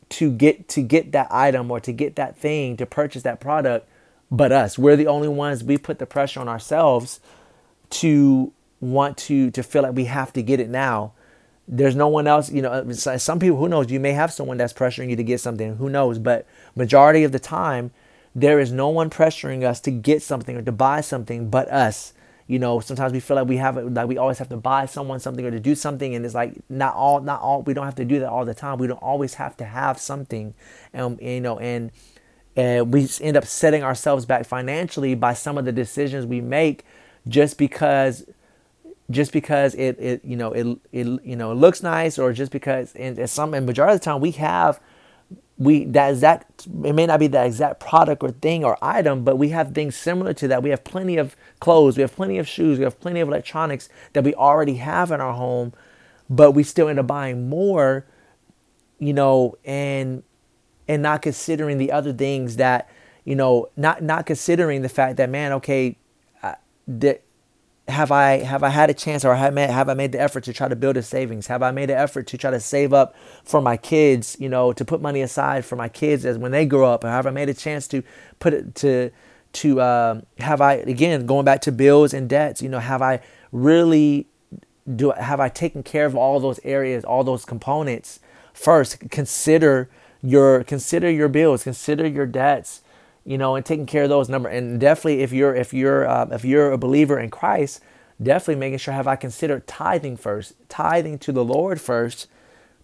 to 0.09 0.31
get 0.31 0.67
to 0.69 0.81
get 0.81 1.11
that 1.11 1.27
item 1.31 1.69
or 1.71 1.79
to 1.79 1.91
get 1.91 2.15
that 2.15 2.37
thing 2.37 2.75
to 2.77 2.85
purchase 2.85 3.23
that 3.23 3.39
product 3.39 3.87
but 4.29 4.51
us. 4.51 4.77
We're 4.77 4.95
the 4.95 5.07
only 5.07 5.27
ones 5.27 5.63
we 5.63 5.77
put 5.77 5.99
the 5.99 6.05
pressure 6.05 6.39
on 6.39 6.49
ourselves 6.49 7.19
to 7.89 8.51
want 8.79 9.17
to 9.17 9.49
to 9.51 9.63
feel 9.63 9.81
like 9.81 9.95
we 9.95 10.05
have 10.05 10.33
to 10.33 10.41
get 10.41 10.59
it 10.59 10.69
now. 10.69 11.13
There's 11.67 11.95
no 11.95 12.07
one 12.07 12.27
else 12.27 12.51
you 12.51 12.61
know 12.61 12.91
some 12.91 13.39
people 13.39 13.57
who 13.57 13.67
knows 13.67 13.91
you 13.91 13.99
may 13.99 14.13
have 14.13 14.31
someone 14.31 14.57
that's 14.57 14.73
pressuring 14.73 15.09
you 15.09 15.15
to 15.17 15.23
get 15.23 15.41
something 15.41 15.75
who 15.75 15.89
knows 15.89 16.17
but 16.17 16.45
majority 16.75 17.25
of 17.25 17.33
the 17.33 17.39
time 17.39 17.91
there 18.33 18.59
is 18.59 18.71
no 18.71 18.87
one 18.87 19.09
pressuring 19.09 19.63
us 19.63 19.81
to 19.81 19.91
get 19.91 20.21
something 20.21 20.55
or 20.55 20.61
to 20.61 20.71
buy 20.71 21.01
something 21.01 21.49
but 21.49 21.67
us. 21.69 22.13
You 22.45 22.59
know 22.59 22.79
sometimes 22.79 23.11
we 23.11 23.19
feel 23.19 23.35
like 23.35 23.47
we 23.47 23.57
have 23.57 23.75
like 23.75 24.07
we 24.07 24.17
always 24.17 24.37
have 24.37 24.49
to 24.49 24.57
buy 24.57 24.85
someone 24.85 25.19
something 25.19 25.45
or 25.45 25.51
to 25.51 25.59
do 25.59 25.75
something 25.75 26.15
and 26.15 26.25
it's 26.25 26.35
like 26.35 26.53
not 26.69 26.93
all 26.95 27.19
not 27.19 27.41
all 27.41 27.63
we 27.63 27.73
don't 27.73 27.85
have 27.85 27.95
to 27.95 28.05
do 28.05 28.19
that 28.19 28.29
all 28.29 28.45
the 28.45 28.53
time. 28.53 28.77
We 28.77 28.87
don't 28.87 29.03
always 29.03 29.33
have 29.33 29.57
to 29.57 29.65
have 29.65 29.99
something 29.99 30.53
and 30.93 31.19
you 31.21 31.41
know 31.41 31.59
and 31.59 31.91
and 32.57 32.93
we 32.93 33.07
end 33.21 33.37
up 33.37 33.45
setting 33.45 33.83
ourselves 33.83 34.25
back 34.25 34.45
financially 34.45 35.15
by 35.15 35.33
some 35.33 35.57
of 35.57 35.65
the 35.65 35.71
decisions 35.71 36.25
we 36.25 36.41
make 36.41 36.85
just 37.27 37.57
because 37.57 38.25
just 39.11 39.31
because 39.31 39.75
it, 39.75 39.97
it 39.99 40.25
you 40.25 40.35
know 40.35 40.51
it, 40.53 40.79
it 40.91 41.07
you 41.23 41.35
know 41.37 41.51
it 41.51 41.55
looks 41.55 41.83
nice 41.83 42.19
or 42.19 42.33
just 42.33 42.51
because 42.51 42.93
and 42.95 43.29
some 43.29 43.53
and 43.53 43.65
majority 43.65 43.95
of 43.95 44.01
the 44.01 44.05
time 44.05 44.21
we 44.21 44.31
have 44.31 44.81
we 45.57 45.85
that 45.85 46.11
exact 46.11 46.67
it 46.83 46.93
may 46.93 47.05
not 47.05 47.19
be 47.19 47.27
the 47.27 47.43
exact 47.45 47.79
product 47.79 48.23
or 48.23 48.31
thing 48.31 48.65
or 48.65 48.77
item 48.83 49.23
but 49.23 49.37
we 49.37 49.49
have 49.49 49.73
things 49.73 49.95
similar 49.95 50.33
to 50.33 50.47
that. 50.49 50.63
We 50.63 50.71
have 50.71 50.83
plenty 50.83 51.17
of 51.17 51.35
clothes 51.59 51.97
we 51.97 52.01
have 52.01 52.15
plenty 52.15 52.37
of 52.37 52.47
shoes 52.47 52.79
we 52.79 52.85
have 52.85 52.99
plenty 52.99 53.21
of 53.21 53.29
electronics 53.29 53.89
that 54.13 54.23
we 54.23 54.35
already 54.35 54.75
have 54.75 55.11
in 55.11 55.21
our 55.21 55.33
home 55.33 55.73
but 56.29 56.51
we 56.51 56.63
still 56.63 56.89
end 56.89 56.99
up 56.99 57.07
buying 57.07 57.49
more 57.49 58.05
you 58.99 59.13
know 59.13 59.57
and 59.65 60.23
and 60.87 61.01
not 61.01 61.21
considering 61.21 61.77
the 61.77 61.91
other 61.91 62.13
things 62.13 62.55
that 62.57 62.89
you 63.25 63.35
know 63.35 63.69
not 63.75 64.01
not 64.01 64.25
considering 64.25 64.81
the 64.81 64.89
fact 64.89 65.17
that 65.17 65.29
man 65.29 65.51
okay 65.53 65.97
that 66.87 67.21
have 67.87 68.11
I 68.11 68.39
have 68.39 68.63
I 68.63 68.69
had 68.69 68.89
a 68.89 68.93
chance 68.93 69.23
or 69.23 69.35
have, 69.35 69.53
made, 69.53 69.69
have 69.69 69.87
I 69.87 69.93
made 69.93 70.11
the 70.11 70.19
effort 70.19 70.43
to 70.45 70.53
try 70.53 70.67
to 70.67 70.75
build 70.75 70.97
a 70.97 71.01
savings? 71.01 71.47
Have 71.47 71.63
I 71.63 71.71
made 71.71 71.89
an 71.89 71.97
effort 71.97 72.27
to 72.27 72.37
try 72.37 72.51
to 72.51 72.59
save 72.59 72.93
up 72.93 73.15
for 73.43 73.61
my 73.61 73.77
kids? 73.77 74.35
You 74.39 74.49
know, 74.49 74.73
to 74.73 74.83
put 74.83 75.01
money 75.01 75.21
aside 75.21 75.63
for 75.63 75.75
my 75.75 75.87
kids 75.87 76.25
as 76.25 76.37
when 76.37 76.51
they 76.51 76.65
grow 76.65 76.91
up. 76.91 77.03
Or 77.03 77.07
have 77.07 77.25
I 77.25 77.31
made 77.31 77.49
a 77.49 77.53
chance 77.53 77.87
to 77.89 78.03
put 78.39 78.53
it 78.53 78.75
to 78.75 79.11
to 79.53 79.79
uh, 79.79 80.21
have 80.39 80.59
I 80.59 80.73
again 80.75 81.25
going 81.25 81.45
back 81.45 81.61
to 81.61 81.71
bills 81.71 82.13
and 82.13 82.29
debts? 82.29 82.61
You 82.61 82.69
know, 82.69 82.79
have 82.79 83.01
I 83.01 83.21
really 83.53 84.27
do 84.95 85.11
have 85.11 85.39
I 85.39 85.47
taken 85.47 85.81
care 85.81 86.05
of 86.05 86.15
all 86.15 86.41
those 86.41 86.59
areas, 86.65 87.05
all 87.05 87.23
those 87.23 87.45
components 87.45 88.19
first? 88.53 88.99
Consider 89.09 89.89
your 90.21 90.63
consider 90.63 91.09
your 91.09 91.27
bills, 91.27 91.63
consider 91.63 92.07
your 92.07 92.25
debts 92.25 92.81
you 93.27 93.37
know, 93.37 93.55
and 93.55 93.65
taking 93.65 93.85
care 93.85 94.03
of 94.03 94.09
those 94.09 94.29
number. 94.29 94.47
And 94.47 94.79
definitely, 94.79 95.21
if 95.21 95.33
you're 95.33 95.53
if 95.53 95.73
you're 95.73 96.07
uh, 96.07 96.29
if 96.31 96.45
you're 96.45 96.71
a 96.71 96.77
believer 96.77 97.19
in 97.19 97.29
Christ, 97.29 97.81
definitely 98.23 98.55
making 98.55 98.79
sure 98.79 98.93
have 98.93 99.05
I 99.05 99.17
considered 99.17 99.67
tithing 99.67 100.15
first, 100.15 100.53
tithing 100.69 101.19
to 101.19 101.33
the 101.33 101.43
Lord 101.43 101.81
first 101.81 102.27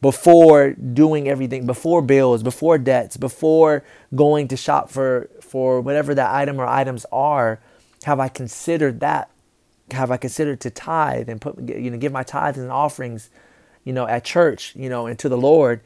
before 0.02 0.74
doing 0.74 1.30
everything, 1.30 1.66
before 1.66 2.02
bills, 2.02 2.44
before 2.44 2.78
debts, 2.78 3.16
before 3.16 3.86
going 4.14 4.50
to 4.50 4.58
shop 4.58 4.90
for 4.90 5.30
for 5.40 5.80
whatever 5.80 6.14
that 6.14 6.30
item 6.30 6.60
or 6.60 6.68
items 6.68 7.06
are. 7.10 7.62
Have 8.04 8.20
I 8.20 8.28
considered 8.28 9.00
that? 9.00 9.30
Have 9.92 10.12
I 10.12 10.18
considered 10.18 10.60
to 10.60 10.70
tithe 10.70 11.30
and 11.30 11.40
put 11.40 11.58
you 11.70 11.90
know 11.90 11.98
give 11.98 12.12
my 12.12 12.24
tithes 12.24 12.58
and 12.58 12.70
offerings, 12.70 13.30
you 13.86 13.94
know, 13.94 14.06
at 14.08 14.26
church, 14.26 14.76
you 14.76 14.90
know, 14.90 15.08
and 15.08 15.18
to 15.20 15.30
the 15.30 15.38
Lord? 15.38 15.80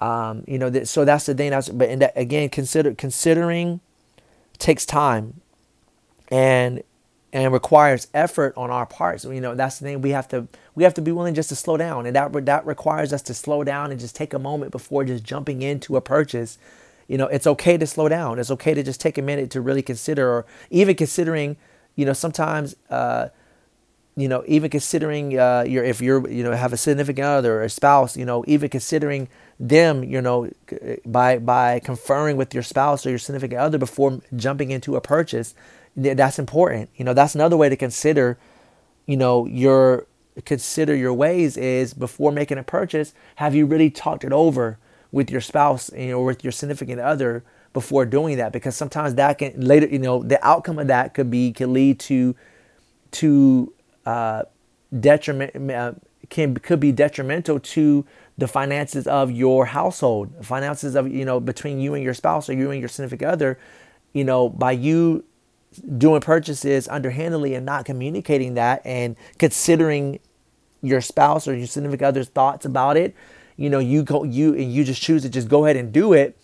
Um, 0.00 0.44
you 0.46 0.58
know, 0.58 0.70
that, 0.70 0.88
so 0.88 1.04
that's 1.04 1.26
the 1.26 1.34
thing. 1.34 1.50
That's 1.50 1.68
but 1.68 1.98
that, 2.00 2.12
again, 2.16 2.48
consider 2.48 2.94
considering 2.94 3.80
takes 4.58 4.84
time, 4.84 5.40
and 6.28 6.82
and 7.32 7.52
requires 7.52 8.06
effort 8.14 8.54
on 8.56 8.70
our 8.70 8.86
parts. 8.86 9.24
You 9.24 9.40
know, 9.40 9.54
that's 9.54 9.78
the 9.78 9.86
thing 9.86 10.00
we 10.02 10.10
have 10.10 10.28
to 10.28 10.46
we 10.74 10.84
have 10.84 10.94
to 10.94 11.02
be 11.02 11.12
willing 11.12 11.34
just 11.34 11.48
to 11.50 11.56
slow 11.56 11.76
down, 11.76 12.06
and 12.06 12.14
that 12.16 12.32
that 12.46 12.66
requires 12.66 13.12
us 13.12 13.22
to 13.22 13.34
slow 13.34 13.64
down 13.64 13.90
and 13.90 14.00
just 14.00 14.16
take 14.16 14.32
a 14.32 14.38
moment 14.38 14.72
before 14.72 15.04
just 15.04 15.24
jumping 15.24 15.62
into 15.62 15.96
a 15.96 16.00
purchase. 16.00 16.58
You 17.08 17.18
know, 17.18 17.26
it's 17.26 17.46
okay 17.46 17.76
to 17.76 17.86
slow 17.86 18.08
down. 18.08 18.38
It's 18.38 18.50
okay 18.52 18.72
to 18.72 18.82
just 18.82 19.00
take 19.00 19.18
a 19.18 19.22
minute 19.22 19.50
to 19.50 19.60
really 19.60 19.82
consider, 19.82 20.28
or 20.28 20.46
even 20.70 20.94
considering. 20.96 21.56
You 21.96 22.06
know, 22.06 22.12
sometimes. 22.12 22.74
Uh, 22.90 23.28
you 24.16 24.28
know, 24.28 24.44
even 24.46 24.70
considering 24.70 25.38
uh, 25.38 25.64
your 25.66 25.82
if 25.82 26.00
you're 26.00 26.28
you 26.30 26.44
know 26.44 26.52
have 26.52 26.72
a 26.72 26.76
significant 26.76 27.26
other 27.26 27.58
or 27.58 27.62
a 27.64 27.68
spouse, 27.68 28.16
you 28.16 28.24
know, 28.24 28.44
even 28.46 28.68
considering 28.68 29.28
them, 29.58 30.02
you 30.04 30.20
know, 30.20 30.50
by 31.06 31.38
by 31.38 31.80
conferring 31.80 32.36
with 32.36 32.54
your 32.54 32.62
spouse 32.62 33.06
or 33.06 33.10
your 33.10 33.18
significant 33.18 33.60
other 33.60 33.78
before 33.78 34.20
jumping 34.36 34.70
into 34.70 34.96
a 34.96 35.00
purchase, 35.00 35.54
that's 35.96 36.38
important. 36.38 36.90
You 36.96 37.04
know, 37.04 37.14
that's 37.14 37.34
another 37.34 37.56
way 37.56 37.68
to 37.68 37.76
consider, 37.76 38.38
you 39.06 39.16
know, 39.16 39.46
your 39.46 40.06
consider 40.44 40.94
your 40.94 41.14
ways 41.14 41.56
is 41.56 41.94
before 41.94 42.32
making 42.32 42.58
a 42.58 42.62
purchase, 42.62 43.14
have 43.36 43.54
you 43.54 43.66
really 43.66 43.90
talked 43.90 44.24
it 44.24 44.32
over 44.32 44.78
with 45.12 45.30
your 45.30 45.40
spouse 45.40 45.92
you 45.96 46.08
know, 46.08 46.18
or 46.18 46.24
with 46.24 46.42
your 46.42 46.50
significant 46.50 47.00
other 47.00 47.44
before 47.72 48.04
doing 48.04 48.36
that? 48.36 48.52
Because 48.52 48.74
sometimes 48.74 49.14
that 49.14 49.38
can 49.38 49.60
later, 49.60 49.86
you 49.86 49.98
know, 49.98 50.22
the 50.22 50.44
outcome 50.44 50.78
of 50.78 50.88
that 50.88 51.14
could 51.14 51.30
be 51.30 51.52
can 51.52 51.72
lead 51.72 52.00
to 52.00 52.34
to 53.12 53.72
uh, 54.04 54.42
detriment 54.98 55.70
uh, 55.70 55.92
can 56.30 56.56
could 56.56 56.80
be 56.80 56.90
detrimental 56.90 57.60
to 57.60 58.04
the 58.36 58.48
finances 58.48 59.06
of 59.06 59.30
your 59.30 59.66
household, 59.66 60.44
finances 60.44 60.94
of 60.94 61.10
you 61.10 61.24
know 61.24 61.40
between 61.40 61.80
you 61.80 61.94
and 61.94 62.02
your 62.02 62.14
spouse 62.14 62.48
or 62.48 62.54
you 62.54 62.70
and 62.70 62.80
your 62.80 62.88
significant 62.88 63.30
other. 63.30 63.58
You 64.12 64.24
know, 64.24 64.48
by 64.48 64.72
you 64.72 65.24
doing 65.98 66.20
purchases 66.20 66.88
underhandedly 66.88 67.54
and 67.54 67.66
not 67.66 67.84
communicating 67.84 68.54
that 68.54 68.80
and 68.84 69.16
considering 69.38 70.20
your 70.82 71.00
spouse 71.00 71.48
or 71.48 71.54
your 71.54 71.66
significant 71.66 72.06
other's 72.06 72.28
thoughts 72.28 72.64
about 72.64 72.96
it, 72.96 73.14
you 73.56 73.70
know, 73.70 73.78
you 73.78 74.02
go 74.02 74.24
you 74.24 74.54
and 74.54 74.72
you 74.72 74.84
just 74.84 75.02
choose 75.02 75.22
to 75.22 75.28
just 75.28 75.48
go 75.48 75.64
ahead 75.64 75.76
and 75.76 75.92
do 75.92 76.12
it. 76.12 76.36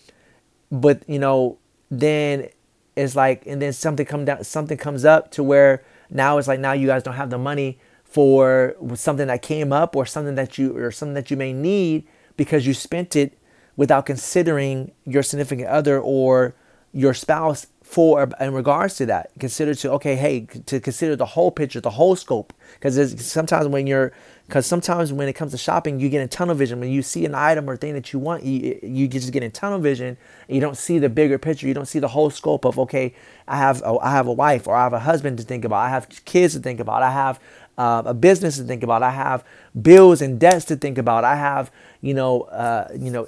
But 0.71 1.03
you 1.09 1.19
know, 1.19 1.59
then 1.91 2.49
it's 2.97 3.17
like 3.17 3.47
and 3.47 3.61
then 3.61 3.73
something 3.73 4.07
come 4.07 4.25
down 4.25 4.45
something 4.45 4.79
comes 4.79 5.05
up 5.05 5.31
to 5.33 5.43
where 5.43 5.85
now 6.11 6.39
it's 6.39 6.49
like 6.49 6.61
now 6.61 6.73
you 6.73 6.87
guys 6.87 7.03
don't 7.03 7.15
have 7.15 7.31
the 7.31 7.39
money 7.39 7.79
for 8.11 8.75
something 8.95 9.29
that 9.29 9.41
came 9.41 9.73
up 9.73 9.95
or 9.95 10.05
something 10.05 10.35
that 10.35 10.59
you 10.59 10.77
or 10.77 10.91
something 10.91 11.15
that 11.15 11.31
you 11.31 11.37
may 11.37 11.53
need 11.53 12.07
because 12.37 12.67
you 12.67 12.75
spent 12.75 13.15
it 13.15 13.39
without 13.77 14.05
considering 14.05 14.91
your 15.07 15.23
significant 15.23 15.69
other 15.69 16.01
or 16.01 16.55
your 16.93 17.15
spouse 17.15 17.69
for 17.91 18.29
in 18.39 18.55
regards 18.55 18.95
to 18.97 19.07
that. 19.07 19.31
Consider 19.41 19.75
to 19.75 19.93
okay 19.93 20.15
hey 20.15 20.47
to 20.67 20.79
consider 20.79 21.17
the 21.17 21.27
whole 21.27 21.51
picture 21.51 21.81
the 21.81 21.91
whole 21.91 22.15
scope. 22.15 22.53
Because 22.75 23.21
sometimes 23.25 23.67
when 23.67 23.87
you're 23.89 24.13
because 24.47 24.65
sometimes 24.65 25.13
when 25.13 25.29
it 25.29 25.33
comes 25.33 25.51
to 25.53 25.59
shopping 25.59 25.99
you 25.99 26.09
get 26.09 26.21
in 26.21 26.29
tunnel 26.29 26.55
vision. 26.55 26.79
When 26.79 26.91
you 26.91 27.03
see 27.03 27.25
an 27.25 27.35
item 27.35 27.69
or 27.69 27.77
thing 27.77 27.95
that 27.95 28.13
you 28.13 28.21
want 28.21 28.45
you, 28.45 28.79
you 28.83 29.09
just 29.09 29.33
get 29.33 29.43
in 29.43 29.51
tunnel 29.51 29.81
vision 29.81 30.17
you 30.49 30.61
don't 30.61 30.77
see 30.77 31.01
the 31.01 31.09
bigger 31.09 31.37
picture. 31.37 31.67
You 31.67 31.75
don't 31.75 31.87
see 31.87 31.99
the 31.99 32.09
whole 32.09 32.31
scope 32.31 32.65
of 32.65 32.79
okay 32.79 33.13
i 33.49 33.57
have 33.57 33.83
a, 33.83 33.99
I 34.01 34.13
have 34.13 34.29
a 34.29 34.33
wife 34.33 34.69
or 34.69 34.77
i 34.77 34.85
have 34.85 34.93
a 34.93 35.01
husband 35.01 35.39
to 35.39 35.45
think 35.45 35.65
about. 35.65 35.79
I 35.79 35.89
have 35.89 36.09
kids 36.25 36.55
to 36.55 36.61
think 36.61 36.79
about. 36.79 37.03
I 37.03 37.11
have 37.11 37.41
uh, 37.79 38.03
a 38.07 38.15
business 38.15 38.57
to 38.57 38.65
think 38.65 38.83
about 38.83 39.03
i 39.03 39.11
have 39.11 39.45
bills 39.81 40.21
and 40.21 40.39
debts 40.41 40.65
to 40.65 40.77
think 40.77 40.99
about 40.99 41.25
i 41.25 41.37
have 41.37 41.71
you 42.01 42.15
know 42.15 42.43
uh, 42.43 42.89
you 42.99 43.11
know 43.11 43.27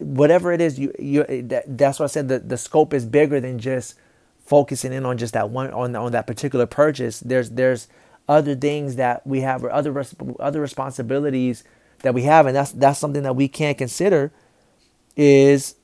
whatever 0.00 0.52
it 0.52 0.60
is, 0.60 0.78
you 0.78 0.92
you 0.98 1.24
that, 1.24 1.64
that's 1.78 1.98
why 1.98 2.04
I 2.04 2.08
said 2.08 2.28
the, 2.28 2.38
the 2.38 2.56
scope 2.56 2.94
is 2.94 3.04
bigger 3.04 3.40
than 3.40 3.58
just 3.58 3.94
focusing 4.44 4.92
in 4.92 5.04
on 5.06 5.18
just 5.18 5.34
that 5.34 5.50
one 5.50 5.70
on 5.72 5.94
on 5.94 6.12
that 6.12 6.26
particular 6.26 6.66
purchase. 6.66 7.20
There's 7.20 7.50
there's 7.50 7.88
other 8.28 8.54
things 8.54 8.96
that 8.96 9.26
we 9.26 9.42
have 9.42 9.62
or 9.62 9.70
other 9.70 10.04
other 10.40 10.60
responsibilities 10.60 11.64
that 12.00 12.14
we 12.14 12.22
have, 12.22 12.46
and 12.46 12.56
that's 12.56 12.72
that's 12.72 12.98
something 12.98 13.22
that 13.22 13.36
we 13.36 13.46
can't 13.46 13.76
consider. 13.76 14.32
Is 15.16 15.74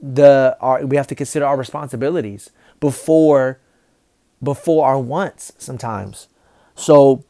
the 0.00 0.56
our 0.60 0.84
we 0.84 0.96
have 0.96 1.06
to 1.06 1.14
consider 1.14 1.46
our 1.46 1.56
responsibilities 1.56 2.50
before 2.80 3.60
before 4.42 4.86
our 4.86 4.98
wants 4.98 5.52
sometimes. 5.58 6.28
So 6.74 7.24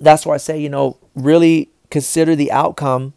that's 0.00 0.24
why 0.24 0.34
I 0.34 0.38
say 0.38 0.60
you 0.60 0.68
know 0.68 0.96
really 1.14 1.70
consider 1.90 2.34
the 2.36 2.52
outcome. 2.52 3.14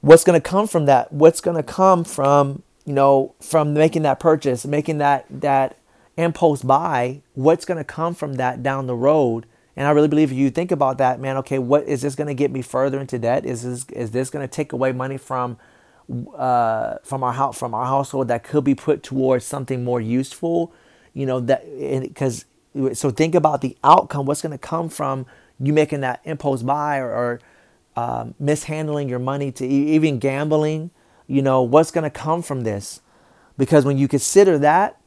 What's 0.00 0.24
going 0.24 0.40
to 0.40 0.48
come 0.48 0.66
from 0.66 0.86
that? 0.86 1.12
What's 1.12 1.40
going 1.40 1.56
to 1.56 1.62
come 1.62 2.04
from 2.04 2.62
you 2.84 2.92
know 2.92 3.34
from 3.40 3.74
making 3.74 4.02
that 4.02 4.18
purchase 4.20 4.66
making 4.66 4.98
that 4.98 5.26
that 5.30 5.78
impulse 6.16 6.62
buy? 6.62 7.22
What's 7.34 7.64
going 7.64 7.78
to 7.78 7.84
come 7.84 8.14
from 8.14 8.34
that 8.34 8.62
down 8.62 8.86
the 8.86 8.96
road? 8.96 9.46
And 9.74 9.86
i 9.86 9.90
really 9.90 10.08
believe 10.08 10.30
if 10.30 10.36
you 10.36 10.50
think 10.50 10.70
about 10.70 10.98
that 10.98 11.18
man 11.18 11.38
okay 11.38 11.58
what 11.58 11.84
is 11.84 12.02
this 12.02 12.14
going 12.14 12.28
to 12.28 12.34
get 12.34 12.50
me 12.50 12.62
further 12.62 13.00
into 13.00 13.18
debt? 13.18 13.46
Is 13.46 13.62
this 13.62 13.86
is 13.90 14.10
this 14.10 14.30
going 14.30 14.46
to 14.46 14.52
take 14.52 14.72
away 14.72 14.92
money 14.92 15.16
from 15.16 15.56
uh, 16.36 16.96
from 17.04 17.22
our 17.22 17.32
house 17.32 17.58
from 17.58 17.74
our 17.74 17.86
household 17.86 18.28
that 18.28 18.44
could 18.44 18.64
be 18.64 18.74
put 18.74 19.02
towards 19.02 19.44
something 19.44 19.82
more 19.82 20.00
useful? 20.00 20.72
You 21.14 21.26
know 21.26 21.40
that 21.40 21.64
because 22.02 22.44
so 22.94 23.10
think 23.10 23.34
about 23.34 23.60
the 23.60 23.76
outcome 23.84 24.26
what's 24.26 24.42
going 24.42 24.52
to 24.52 24.58
come 24.58 24.88
from 24.88 25.26
you 25.60 25.72
making 25.72 26.00
that 26.00 26.20
impulse 26.24 26.62
buy 26.62 26.98
or, 26.98 27.10
or 27.10 27.40
um, 27.96 28.34
mishandling 28.38 29.08
your 29.08 29.18
money 29.18 29.52
to 29.52 29.66
even 29.66 30.18
gambling, 30.18 30.90
you 31.26 31.42
know, 31.42 31.62
what's 31.62 31.90
going 31.90 32.04
to 32.04 32.10
come 32.10 32.42
from 32.42 32.62
this? 32.62 33.00
Because 33.58 33.84
when 33.84 33.98
you 33.98 34.08
consider 34.08 34.58
that, 34.58 34.98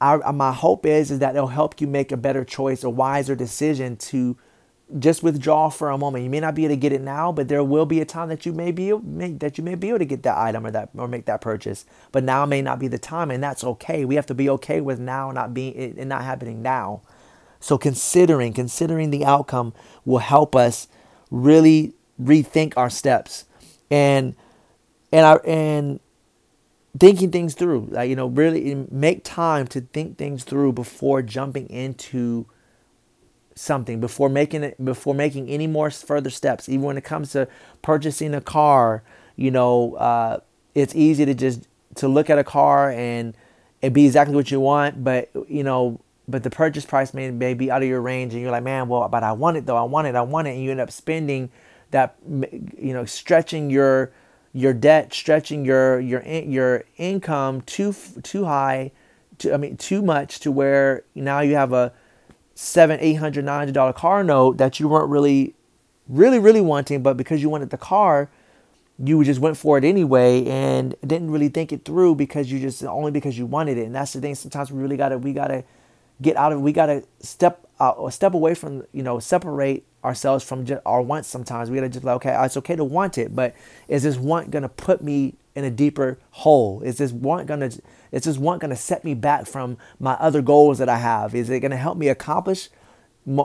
our, 0.00 0.32
my 0.32 0.52
hope 0.52 0.84
is, 0.84 1.10
is 1.10 1.20
that 1.20 1.36
it'll 1.36 1.48
help 1.48 1.80
you 1.80 1.86
make 1.86 2.12
a 2.12 2.16
better 2.16 2.44
choice, 2.44 2.84
a 2.84 2.90
wiser 2.90 3.34
decision 3.34 3.96
to 3.96 4.36
just 4.98 5.22
withdraw 5.22 5.70
for 5.70 5.90
a 5.90 5.98
moment. 5.98 6.24
You 6.24 6.30
may 6.30 6.40
not 6.40 6.54
be 6.54 6.64
able 6.64 6.74
to 6.74 6.80
get 6.80 6.92
it 6.92 7.00
now, 7.00 7.32
but 7.32 7.48
there 7.48 7.64
will 7.64 7.86
be 7.86 8.00
a 8.00 8.04
time 8.04 8.28
that 8.28 8.44
you 8.44 8.52
may 8.52 8.70
be 8.70 8.92
may, 8.92 9.32
that 9.32 9.58
you 9.58 9.64
may 9.64 9.74
be 9.74 9.88
able 9.88 9.98
to 9.98 10.04
get 10.04 10.22
that 10.24 10.36
item 10.36 10.66
or 10.66 10.70
that 10.70 10.90
or 10.96 11.08
make 11.08 11.24
that 11.26 11.40
purchase. 11.40 11.84
But 12.12 12.24
now 12.24 12.44
may 12.46 12.62
not 12.62 12.78
be 12.78 12.88
the 12.88 12.98
time, 12.98 13.30
and 13.30 13.42
that's 13.42 13.64
okay. 13.64 14.04
We 14.04 14.14
have 14.16 14.26
to 14.26 14.34
be 14.34 14.48
okay 14.50 14.80
with 14.80 15.00
now 15.00 15.30
not 15.30 15.54
being 15.54 15.74
it 15.74 16.06
not 16.06 16.22
happening 16.22 16.62
now. 16.62 17.02
So 17.60 17.78
considering 17.78 18.52
considering 18.52 19.10
the 19.10 19.24
outcome 19.24 19.72
will 20.04 20.18
help 20.18 20.54
us 20.54 20.86
really 21.30 21.94
rethink 22.20 22.74
our 22.76 22.90
steps 22.90 23.46
and 23.90 24.36
and 25.10 25.24
our 25.26 25.42
and 25.46 25.98
thinking 26.98 27.30
things 27.30 27.54
through 27.54 27.88
like 27.90 28.08
you 28.08 28.16
know 28.16 28.26
really 28.26 28.86
make 28.90 29.24
time 29.24 29.66
to 29.66 29.80
think 29.80 30.18
things 30.18 30.44
through 30.44 30.72
before 30.72 31.22
jumping 31.22 31.66
into 31.68 32.46
something 33.54 34.00
before 34.00 34.28
making 34.28 34.64
it 34.64 34.84
before 34.84 35.14
making 35.14 35.48
any 35.48 35.66
more 35.66 35.90
further 35.90 36.30
steps. 36.30 36.68
Even 36.68 36.82
when 36.82 36.96
it 36.98 37.04
comes 37.04 37.32
to 37.32 37.48
purchasing 37.82 38.34
a 38.34 38.40
car 38.40 39.02
you 39.36 39.50
know 39.50 39.94
uh, 39.94 40.38
it's 40.74 40.94
easy 40.94 41.24
to 41.24 41.34
just 41.34 41.68
to 41.96 42.08
look 42.08 42.30
at 42.30 42.38
a 42.38 42.44
car 42.44 42.90
and 42.90 43.36
it 43.82 43.92
be 43.92 44.06
exactly 44.06 44.34
what 44.34 44.50
you 44.50 44.60
want 44.60 45.02
but 45.04 45.30
you 45.48 45.62
know 45.62 46.00
but 46.26 46.42
the 46.42 46.50
purchase 46.50 46.86
price 46.86 47.12
may, 47.12 47.30
may 47.30 47.52
be 47.52 47.70
out 47.70 47.82
of 47.82 47.88
your 47.88 48.00
range 48.00 48.32
and 48.32 48.42
you're 48.42 48.50
like 48.50 48.62
man 48.62 48.88
well 48.88 49.08
but 49.08 49.22
i 49.22 49.32
want 49.32 49.56
it 49.56 49.66
though. 49.66 49.76
I 49.76 49.82
want 49.82 50.06
it. 50.06 50.14
I 50.14 50.22
want 50.22 50.48
it. 50.48 50.52
And 50.52 50.62
you 50.62 50.70
end 50.70 50.80
up 50.80 50.90
spending 50.90 51.50
that 51.90 52.16
you 52.26 52.92
know 52.92 53.04
stretching 53.04 53.70
your 53.70 54.12
your 54.52 54.72
debt, 54.72 55.12
stretching 55.12 55.64
your 55.64 56.00
your 56.00 56.22
your 56.24 56.84
income 56.96 57.60
too 57.62 57.94
too 58.22 58.44
high, 58.44 58.92
to, 59.38 59.52
I 59.52 59.56
mean 59.56 59.76
too 59.76 60.00
much 60.02 60.40
to 60.40 60.50
where 60.50 61.04
now 61.14 61.40
you 61.40 61.54
have 61.56 61.72
a 61.72 61.92
seven, 62.54 62.98
eight 63.00 63.14
hundred, 63.14 63.44
nine 63.44 63.58
hundred 63.58 63.74
dollar 63.74 63.92
car 63.92 64.24
note 64.24 64.58
that 64.58 64.80
you 64.80 64.88
weren't 64.88 65.08
really, 65.08 65.54
really, 66.08 66.38
really 66.38 66.60
wanting, 66.60 67.02
but 67.02 67.16
because 67.16 67.42
you 67.42 67.48
wanted 67.48 67.70
the 67.70 67.78
car, 67.78 68.30
you 68.98 69.22
just 69.24 69.40
went 69.40 69.56
for 69.56 69.76
it 69.76 69.84
anyway 69.84 70.44
and 70.46 70.94
didn't 71.04 71.30
really 71.30 71.48
think 71.48 71.72
it 71.72 71.84
through 71.84 72.14
because 72.14 72.50
you 72.50 72.60
just 72.60 72.84
only 72.84 73.10
because 73.10 73.36
you 73.36 73.46
wanted 73.46 73.76
it. 73.76 73.86
And 73.86 73.94
that's 73.94 74.12
the 74.12 74.20
thing. 74.20 74.34
Sometimes 74.34 74.70
we 74.70 74.80
really 74.80 74.96
gotta 74.96 75.18
we 75.18 75.32
gotta 75.32 75.64
get 76.22 76.36
out 76.36 76.52
of 76.52 76.60
we 76.60 76.72
gotta 76.72 77.04
step 77.20 77.66
uh, 77.80 78.08
step 78.10 78.34
away 78.34 78.54
from 78.54 78.84
you 78.92 79.02
know 79.02 79.18
separate 79.18 79.84
ourselves 80.04 80.44
from 80.44 80.64
just 80.64 80.82
our 80.86 81.02
wants 81.02 81.28
sometimes. 81.28 81.70
We 81.70 81.76
gotta 81.76 81.88
just 81.88 82.04
like, 82.04 82.16
okay, 82.16 82.36
it's 82.44 82.56
okay 82.58 82.76
to 82.76 82.84
want 82.84 83.18
it, 83.18 83.34
but 83.34 83.54
is 83.88 84.04
this 84.04 84.16
want 84.16 84.50
gonna 84.50 84.68
put 84.68 85.02
me 85.02 85.34
in 85.56 85.64
a 85.64 85.70
deeper 85.70 86.18
hole? 86.30 86.80
Is 86.82 86.98
this 86.98 87.10
want 87.10 87.48
gonna 87.48 87.70
is 88.14 88.22
this 88.22 88.38
want 88.38 88.60
gonna 88.60 88.76
set 88.76 89.04
me 89.04 89.14
back 89.14 89.46
from 89.46 89.76
my 89.98 90.12
other 90.14 90.40
goals 90.40 90.78
that 90.78 90.88
I 90.88 90.98
have? 90.98 91.34
Is 91.34 91.50
it 91.50 91.60
gonna 91.60 91.76
help 91.76 91.98
me 91.98 92.08
accomplish 92.08 92.70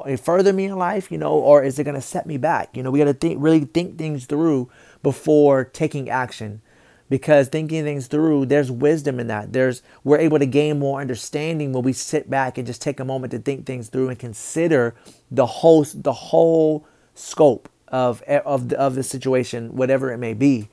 eh, 0.06 0.16
further 0.16 0.54
me 0.54 0.66
in 0.66 0.76
life, 0.78 1.12
you 1.12 1.18
know, 1.18 1.34
or 1.34 1.64
is 1.64 1.80
it 1.80 1.84
going 1.84 1.96
to 1.96 2.02
set 2.02 2.26
me 2.26 2.38
back? 2.38 2.76
You 2.76 2.84
know, 2.84 2.92
we 2.92 3.00
got 3.00 3.06
to 3.06 3.14
think 3.14 3.42
really 3.42 3.62
think 3.62 3.98
things 3.98 4.26
through 4.26 4.70
before 5.04 5.64
taking 5.66 6.10
action. 6.10 6.62
Because 7.10 7.48
thinking 7.48 7.84
things 7.86 8.06
through, 8.06 8.46
there's 8.46 8.70
wisdom 8.70 9.20
in 9.20 9.26
that. 9.28 9.52
There's 9.52 9.82
we're 10.04 10.20
able 10.20 10.38
to 10.38 10.46
gain 10.46 10.78
more 10.78 11.02
understanding 11.02 11.74
when 11.74 11.82
we 11.82 11.92
sit 11.92 12.30
back 12.30 12.60
and 12.60 12.68
just 12.68 12.84
take 12.84 13.00
a 13.00 13.06
moment 13.06 13.32
to 13.32 13.40
think 13.40 13.66
things 13.66 13.90
through 13.90 14.10
and 14.10 14.20
consider 14.20 14.94
the 15.32 15.48
whole 15.48 15.84
the 15.92 16.14
whole 16.14 16.86
scope 17.16 17.68
of 17.88 18.22
eh, 18.28 18.42
of 18.46 18.70
the, 18.70 18.80
of 18.80 18.94
the 18.94 19.02
situation, 19.02 19.76
whatever 19.76 20.12
it 20.12 20.20
may 20.20 20.36
be 20.36 20.70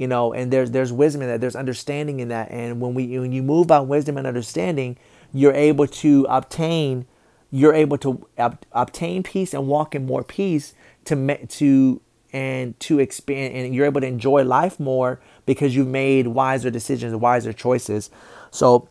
you 0.00 0.06
know 0.06 0.32
and 0.32 0.50
there's 0.50 0.70
there's 0.70 0.94
wisdom 0.94 1.20
in 1.20 1.28
that 1.28 1.42
there's 1.42 1.54
understanding 1.54 2.20
in 2.20 2.28
that. 2.28 2.50
And 2.50 2.80
when 2.80 2.94
we 2.94 3.18
when 3.18 3.32
you 3.32 3.42
move 3.42 3.66
by 3.66 3.80
wisdom 3.80 4.16
and 4.16 4.26
understanding 4.26 4.96
you're 5.30 5.52
able 5.52 5.86
to 5.86 6.26
obtain 6.30 7.06
you're 7.50 7.74
able 7.74 7.98
to 7.98 8.26
ob- 8.38 8.64
obtain 8.72 9.22
peace 9.22 9.52
and 9.52 9.68
walk 9.68 9.94
in 9.94 10.06
more 10.06 10.24
peace 10.24 10.72
to 11.04 11.46
to 11.46 12.00
and 12.32 12.80
to 12.80 12.98
expand 12.98 13.54
and 13.54 13.74
you're 13.74 13.84
able 13.84 14.00
to 14.00 14.06
enjoy 14.06 14.42
life 14.42 14.80
more 14.80 15.20
because 15.44 15.76
you've 15.76 15.86
made 15.86 16.28
wiser 16.28 16.70
decisions 16.70 17.14
wiser 17.14 17.52
choices. 17.52 18.08
So 18.50 18.88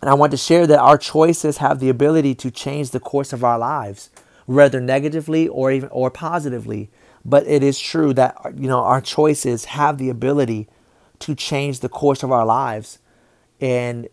and 0.00 0.08
i 0.08 0.14
want 0.14 0.30
to 0.30 0.36
share 0.36 0.66
that 0.66 0.78
our 0.78 0.96
choices 0.96 1.58
have 1.58 1.78
the 1.78 1.90
ability 1.90 2.34
to 2.34 2.50
change 2.50 2.90
the 2.90 3.00
course 3.00 3.32
of 3.34 3.44
our 3.44 3.58
lives 3.58 4.08
whether 4.46 4.80
negatively 4.80 5.46
or 5.48 5.70
even 5.70 5.88
or 5.90 6.10
positively 6.10 6.88
but 7.24 7.46
it 7.46 7.62
is 7.62 7.78
true 7.78 8.12
that 8.14 8.36
you 8.56 8.68
know 8.68 8.80
our 8.80 9.00
choices 9.00 9.66
have 9.66 9.98
the 9.98 10.10
ability 10.10 10.68
to 11.20 11.34
change 11.34 11.80
the 11.80 11.88
course 11.88 12.22
of 12.22 12.30
our 12.30 12.46
lives 12.46 12.98
and 13.60 14.08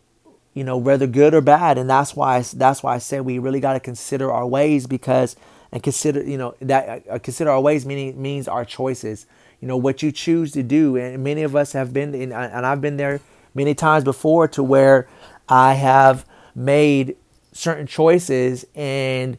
you 0.56 0.64
know, 0.64 0.78
whether 0.78 1.06
good 1.06 1.36
or 1.36 1.42
bad. 1.42 1.78
And 1.78 1.88
that's 1.88 2.16
why 2.16 2.42
that's 2.42 2.82
why 2.82 2.96
I 2.96 2.98
said 2.98 3.22
we 3.22 3.38
really 3.38 3.60
got 3.60 3.74
to 3.74 3.80
consider 3.80 4.32
our 4.32 4.48
ways 4.48 4.88
because 4.88 5.36
and 5.72 5.84
consider 5.84 6.24
you 6.24 6.38
know 6.38 6.56
that 6.62 7.04
uh, 7.08 7.20
consider 7.20 7.52
our 7.52 7.62
ways 7.62 7.86
meaning 7.86 8.20
means 8.20 8.48
our 8.48 8.66
choices. 8.66 9.28
You 9.62 9.68
know 9.68 9.78
what 9.78 10.02
you 10.02 10.12
choose 10.12 10.52
to 10.54 10.64
do, 10.64 10.96
and 10.96 11.24
many 11.24 11.44
of 11.44 11.56
us 11.56 11.74
have 11.74 11.94
been 11.94 12.16
in, 12.16 12.32
and 12.32 12.66
I've 12.66 12.82
been 12.82 12.98
there 12.98 13.20
many 13.54 13.76
times 13.76 14.04
before 14.04 14.48
to 14.50 14.64
where 14.64 15.08
I 15.48 15.74
have 15.74 16.26
made 16.56 17.18
certain 17.52 17.86
choices 17.86 18.66
and 18.76 19.38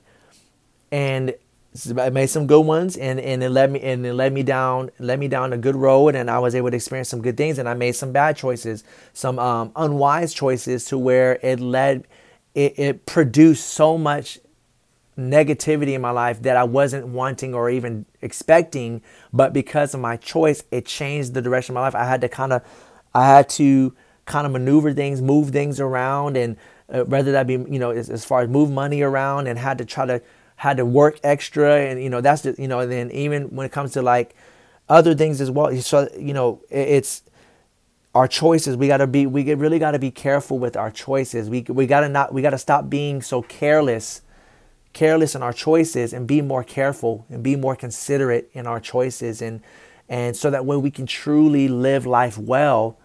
and 0.92 1.34
I 1.98 2.10
made 2.10 2.28
some 2.28 2.46
good 2.46 2.64
ones 2.64 2.96
and, 2.96 3.20
and 3.20 3.42
it 3.42 3.50
led 3.50 3.70
me 3.70 3.80
and 3.80 4.06
it 4.06 4.14
led 4.14 4.32
me 4.32 4.42
down 4.42 4.90
led 4.98 5.18
me 5.18 5.28
down 5.28 5.52
a 5.52 5.58
good 5.58 5.76
road 5.76 6.14
and 6.14 6.30
I 6.30 6.38
was 6.38 6.54
able 6.54 6.70
to 6.70 6.76
experience 6.76 7.08
some 7.08 7.22
good 7.22 7.36
things 7.36 7.58
and 7.58 7.68
I 7.68 7.74
made 7.74 7.92
some 7.92 8.12
bad 8.12 8.36
choices, 8.36 8.84
some 9.12 9.38
um, 9.38 9.72
unwise 9.76 10.32
choices 10.32 10.84
to 10.86 10.98
where 10.98 11.38
it 11.42 11.60
led 11.60 12.06
it, 12.54 12.78
it 12.78 13.06
produced 13.06 13.66
so 13.68 13.98
much 13.98 14.38
negativity 15.18 15.94
in 15.94 16.00
my 16.00 16.10
life 16.10 16.42
that 16.42 16.56
I 16.56 16.64
wasn't 16.64 17.08
wanting 17.08 17.54
or 17.54 17.70
even 17.70 18.06
expecting, 18.22 19.02
but 19.32 19.52
because 19.52 19.94
of 19.94 20.00
my 20.00 20.16
choice, 20.16 20.62
it 20.70 20.86
changed 20.86 21.34
the 21.34 21.42
direction 21.42 21.72
of 21.72 21.76
my 21.76 21.80
life. 21.82 21.94
I 21.94 22.04
had 22.04 22.20
to 22.22 22.28
kind 22.28 22.52
of 22.52 22.62
I 23.14 23.26
had 23.26 23.48
to 23.50 23.94
kind 24.26 24.46
of 24.46 24.52
maneuver 24.52 24.92
things, 24.92 25.22
move 25.22 25.50
things 25.50 25.80
around 25.80 26.36
and 26.36 26.56
uh, 26.92 27.04
whether 27.04 27.32
that 27.32 27.46
be 27.46 27.54
you 27.54 27.78
know 27.78 27.90
as, 27.90 28.10
as 28.10 28.24
far 28.24 28.42
as 28.42 28.48
move 28.48 28.70
money 28.70 29.02
around 29.02 29.46
and 29.46 29.58
had 29.58 29.78
to 29.78 29.84
try 29.84 30.06
to 30.06 30.22
had 30.56 30.78
to 30.78 30.84
work 30.84 31.20
extra 31.22 31.80
and 31.80 32.02
you 32.02 32.10
know 32.10 32.20
that's 32.20 32.42
the 32.42 32.54
you 32.58 32.68
know 32.68 32.80
and 32.80 32.90
then 32.90 33.10
even 33.10 33.44
when 33.54 33.66
it 33.66 33.72
comes 33.72 33.92
to 33.92 34.02
like 34.02 34.34
other 34.88 35.14
things 35.14 35.40
as 35.40 35.50
well 35.50 35.74
so 35.80 36.08
you 36.18 36.32
know 36.32 36.60
it's 36.70 37.22
our 38.16 38.26
choices. 38.26 38.78
We 38.78 38.86
got 38.88 38.96
to 38.96 39.06
be 39.06 39.26
we 39.26 39.52
really 39.52 39.78
got 39.78 39.90
to 39.90 39.98
be 39.98 40.10
careful 40.10 40.58
with 40.58 40.74
our 40.74 40.90
choices. 40.90 41.50
We 41.50 41.60
we 41.68 41.86
got 41.86 42.00
to 42.00 42.08
not 42.08 42.32
we 42.32 42.40
got 42.40 42.50
to 42.50 42.58
stop 42.58 42.88
being 42.88 43.20
so 43.20 43.42
careless 43.42 44.22
careless 44.94 45.34
in 45.34 45.42
our 45.42 45.52
choices 45.52 46.14
and 46.14 46.26
be 46.26 46.40
more 46.40 46.64
careful 46.64 47.26
and 47.28 47.42
be 47.42 47.54
more 47.54 47.76
considerate 47.76 48.48
in 48.54 48.66
our 48.66 48.80
choices 48.80 49.42
and 49.42 49.60
and 50.08 50.34
so 50.34 50.48
that 50.50 50.64
way 50.64 50.74
we 50.74 50.90
can 50.90 51.04
truly 51.04 51.68
live 51.68 52.06
life 52.06 52.38
well 52.38 52.98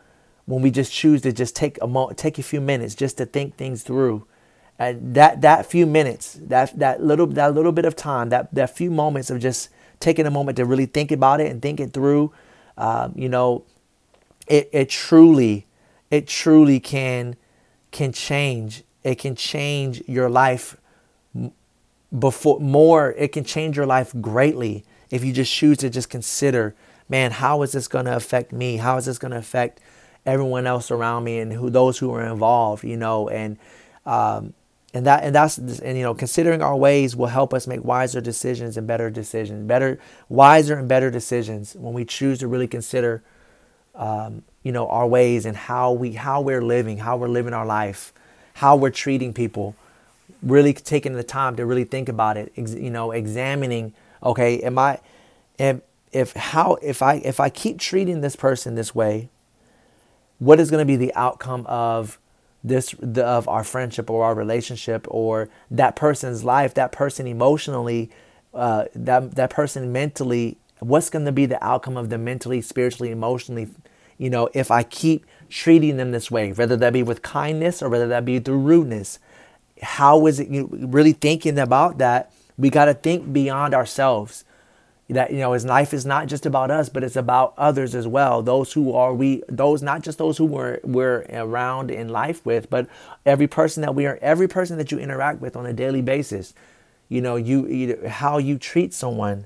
when 0.45 0.61
we 0.61 0.71
just 0.71 0.93
choose 0.93 1.21
to 1.21 1.33
just 1.33 1.53
take 1.53 1.77
a 1.81 1.87
moment 1.87 2.17
take 2.17 2.39
a 2.39 2.43
few 2.43 2.61
minutes 2.61 2.95
just 2.95 3.17
to 3.17 3.25
think 3.25 3.57
things 3.57 3.83
through 3.83 4.25
and 4.81 5.13
that 5.13 5.41
that 5.41 5.67
few 5.67 5.85
minutes, 5.85 6.33
that 6.41 6.77
that 6.79 7.03
little 7.03 7.27
that 7.27 7.53
little 7.53 7.71
bit 7.71 7.85
of 7.85 7.95
time, 7.95 8.29
that 8.29 8.51
that 8.55 8.75
few 8.75 8.89
moments 8.89 9.29
of 9.29 9.39
just 9.39 9.69
taking 9.99 10.25
a 10.25 10.31
moment 10.31 10.55
to 10.57 10.65
really 10.65 10.87
think 10.87 11.11
about 11.11 11.39
it 11.39 11.51
and 11.51 11.61
think 11.61 11.79
it 11.79 11.93
through, 11.93 12.33
um, 12.79 13.13
you 13.15 13.29
know, 13.29 13.63
it 14.47 14.69
it 14.73 14.89
truly, 14.89 15.67
it 16.09 16.27
truly 16.27 16.79
can 16.79 17.35
can 17.91 18.11
change. 18.11 18.83
It 19.03 19.19
can 19.19 19.35
change 19.35 20.03
your 20.07 20.29
life 20.29 20.77
before 22.17 22.59
more. 22.59 23.11
It 23.11 23.31
can 23.33 23.43
change 23.43 23.77
your 23.77 23.85
life 23.85 24.13
greatly 24.19 24.83
if 25.11 25.23
you 25.23 25.31
just 25.31 25.53
choose 25.53 25.77
to 25.77 25.91
just 25.91 26.09
consider, 26.09 26.73
man, 27.07 27.31
how 27.31 27.61
is 27.61 27.73
this 27.73 27.87
going 27.87 28.05
to 28.05 28.15
affect 28.15 28.51
me? 28.51 28.77
How 28.77 28.97
is 28.97 29.05
this 29.05 29.19
going 29.19 29.31
to 29.31 29.37
affect 29.37 29.79
everyone 30.25 30.65
else 30.65 30.89
around 30.89 31.23
me 31.23 31.37
and 31.37 31.53
who 31.53 31.69
those 31.69 31.99
who 31.99 32.11
are 32.13 32.23
involved? 32.23 32.83
You 32.83 32.97
know, 32.97 33.29
and 33.29 33.57
um, 34.05 34.53
and 34.93 35.05
that 35.05 35.23
and 35.23 35.33
that's 35.33 35.57
and 35.57 35.97
you 35.97 36.03
know 36.03 36.13
considering 36.13 36.61
our 36.61 36.75
ways 36.75 37.15
will 37.15 37.27
help 37.27 37.53
us 37.53 37.67
make 37.67 37.83
wiser 37.83 38.21
decisions 38.21 38.77
and 38.77 38.85
better 38.87 39.09
decisions 39.09 39.67
better 39.67 39.99
wiser 40.29 40.75
and 40.77 40.87
better 40.87 41.09
decisions 41.09 41.75
when 41.75 41.93
we 41.93 42.03
choose 42.03 42.39
to 42.39 42.47
really 42.47 42.67
consider 42.67 43.23
um, 43.95 44.43
you 44.63 44.71
know 44.71 44.87
our 44.87 45.07
ways 45.07 45.45
and 45.45 45.55
how 45.55 45.91
we 45.91 46.13
how 46.13 46.41
we're 46.41 46.61
living 46.61 46.97
how 46.97 47.15
we're 47.17 47.29
living 47.29 47.53
our 47.53 47.65
life 47.65 48.13
how 48.55 48.75
we're 48.75 48.89
treating 48.89 49.33
people 49.33 49.75
really 50.43 50.73
taking 50.73 51.13
the 51.13 51.23
time 51.23 51.55
to 51.55 51.65
really 51.65 51.83
think 51.83 52.09
about 52.09 52.37
it 52.37 52.51
ex, 52.57 52.73
you 52.73 52.89
know 52.89 53.11
examining 53.11 53.93
okay 54.23 54.59
am 54.61 54.77
i 54.77 54.99
if 55.57 55.81
if 56.11 56.33
how 56.33 56.75
if 56.81 57.01
i 57.01 57.15
if 57.15 57.39
i 57.39 57.49
keep 57.49 57.79
treating 57.79 58.21
this 58.21 58.35
person 58.35 58.75
this 58.75 58.93
way 58.93 59.29
what 60.39 60.59
is 60.59 60.71
going 60.71 60.81
to 60.81 60.85
be 60.85 60.95
the 60.95 61.13
outcome 61.15 61.65
of 61.67 62.17
this 62.63 62.93
the, 62.99 63.25
of 63.25 63.47
our 63.47 63.63
friendship 63.63 64.09
or 64.09 64.23
our 64.23 64.35
relationship 64.35 65.07
or 65.09 65.49
that 65.69 65.95
person's 65.95 66.43
life 66.43 66.73
that 66.73 66.91
person 66.91 67.27
emotionally 67.27 68.09
uh, 68.53 68.85
that 68.93 69.35
that 69.35 69.49
person 69.49 69.91
mentally 69.91 70.57
what's 70.79 71.09
going 71.09 71.25
to 71.25 71.31
be 71.31 71.45
the 71.45 71.63
outcome 71.63 71.97
of 71.97 72.09
them 72.09 72.23
mentally 72.23 72.61
spiritually 72.61 73.11
emotionally 73.11 73.67
you 74.17 74.29
know 74.29 74.49
if 74.53 74.69
i 74.69 74.83
keep 74.83 75.25
treating 75.51 75.97
them 75.97 76.11
this 76.11 76.31
way 76.31 76.51
whether 76.53 76.77
that 76.77 76.93
be 76.93 77.03
with 77.03 77.21
kindness 77.21 77.83
or 77.83 77.89
whether 77.89 78.07
that 78.07 78.25
be 78.25 78.39
through 78.39 78.57
rudeness? 78.57 79.19
How 79.81 80.25
is 80.27 80.39
it 80.39 80.47
you 80.47 80.69
really 80.71 81.13
thinking 81.13 81.59
about 81.59 81.97
that? 81.97 82.31
We 82.57 82.69
got 82.69 82.85
to 82.85 82.93
think 82.93 83.33
beyond 83.33 83.73
ourselves 83.73 84.45
that 85.11 85.31
you 85.31 85.39
know 85.39 85.53
his 85.53 85.65
life 85.65 85.93
is 85.93 86.05
not 86.05 86.27
just 86.27 86.45
about 86.45 86.71
us 86.71 86.89
but 86.89 87.03
it's 87.03 87.15
about 87.15 87.53
others 87.57 87.93
as 87.95 88.07
well. 88.07 88.41
Those 88.41 88.73
who 88.73 88.93
are 88.93 89.13
we 89.13 89.43
those 89.47 89.81
not 89.81 90.01
just 90.01 90.17
those 90.17 90.37
who 90.37 90.45
we're 90.45 90.79
we're 90.83 91.25
around 91.31 91.91
in 91.91 92.09
life 92.09 92.45
with 92.45 92.69
but 92.69 92.87
every 93.25 93.47
person 93.47 93.81
that 93.81 93.95
we 93.95 94.05
are 94.05 94.17
every 94.21 94.47
person 94.47 94.77
that 94.77 94.91
you 94.91 94.97
interact 94.97 95.41
with 95.41 95.55
on 95.55 95.65
a 95.65 95.73
daily 95.73 96.01
basis 96.01 96.53
you 97.11 97.21
know 97.21 97.35
you 97.35 97.99
how 98.07 98.37
you 98.37 98.57
treat 98.57 98.93
someone 98.93 99.45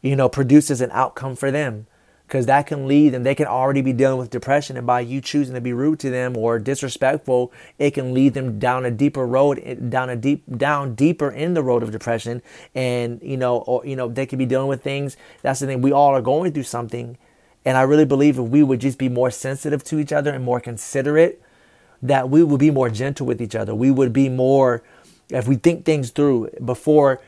you 0.00 0.16
know 0.16 0.28
produces 0.28 0.80
an 0.80 0.90
outcome 0.92 1.36
for 1.36 1.50
them 1.50 1.86
because 2.30 2.46
that 2.46 2.68
can 2.68 2.86
lead 2.86 3.08
them. 3.08 3.24
They 3.24 3.34
can 3.34 3.46
already 3.46 3.82
be 3.82 3.92
dealing 3.92 4.18
with 4.18 4.30
depression, 4.30 4.76
and 4.76 4.86
by 4.86 5.00
you 5.00 5.20
choosing 5.20 5.56
to 5.56 5.60
be 5.60 5.72
rude 5.72 5.98
to 5.98 6.10
them 6.10 6.36
or 6.36 6.60
disrespectful, 6.60 7.52
it 7.76 7.90
can 7.90 8.14
lead 8.14 8.34
them 8.34 8.60
down 8.60 8.84
a 8.84 8.90
deeper 8.92 9.26
road, 9.26 9.60
eh, 9.64 9.74
down 9.74 10.08
a 10.08 10.14
deep, 10.14 10.44
down 10.56 10.94
deeper 10.94 11.28
in 11.28 11.54
the 11.54 11.62
road 11.62 11.82
of 11.82 11.90
depression. 11.90 12.40
And 12.72 13.20
you 13.20 13.36
know, 13.36 13.58
or 13.58 13.84
you 13.84 13.96
know, 13.96 14.06
they 14.06 14.26
could 14.26 14.38
be 14.38 14.46
dealing 14.46 14.68
with 14.68 14.80
things. 14.80 15.16
That's 15.42 15.58
the 15.58 15.66
thing. 15.66 15.82
We 15.82 15.90
all 15.90 16.10
are 16.10 16.22
going 16.22 16.52
through 16.52 16.62
something, 16.62 17.18
and 17.64 17.76
I 17.76 17.82
really 17.82 18.04
believe 18.04 18.38
if 18.38 18.46
we 18.46 18.62
would 18.62 18.80
just 18.80 18.96
be 18.96 19.08
more 19.08 19.32
sensitive 19.32 19.82
to 19.84 19.98
each 19.98 20.12
other 20.12 20.32
and 20.32 20.44
more 20.44 20.60
considerate, 20.60 21.42
that 22.00 22.30
we 22.30 22.44
would 22.44 22.60
be 22.60 22.70
more 22.70 22.90
gentle 22.90 23.26
with 23.26 23.42
each 23.42 23.56
other. 23.56 23.74
We 23.74 23.90
would 23.90 24.12
be 24.12 24.28
more, 24.28 24.84
if 25.30 25.48
we 25.48 25.56
think 25.56 25.84
things 25.84 26.10
through 26.10 26.50
before 26.64 27.20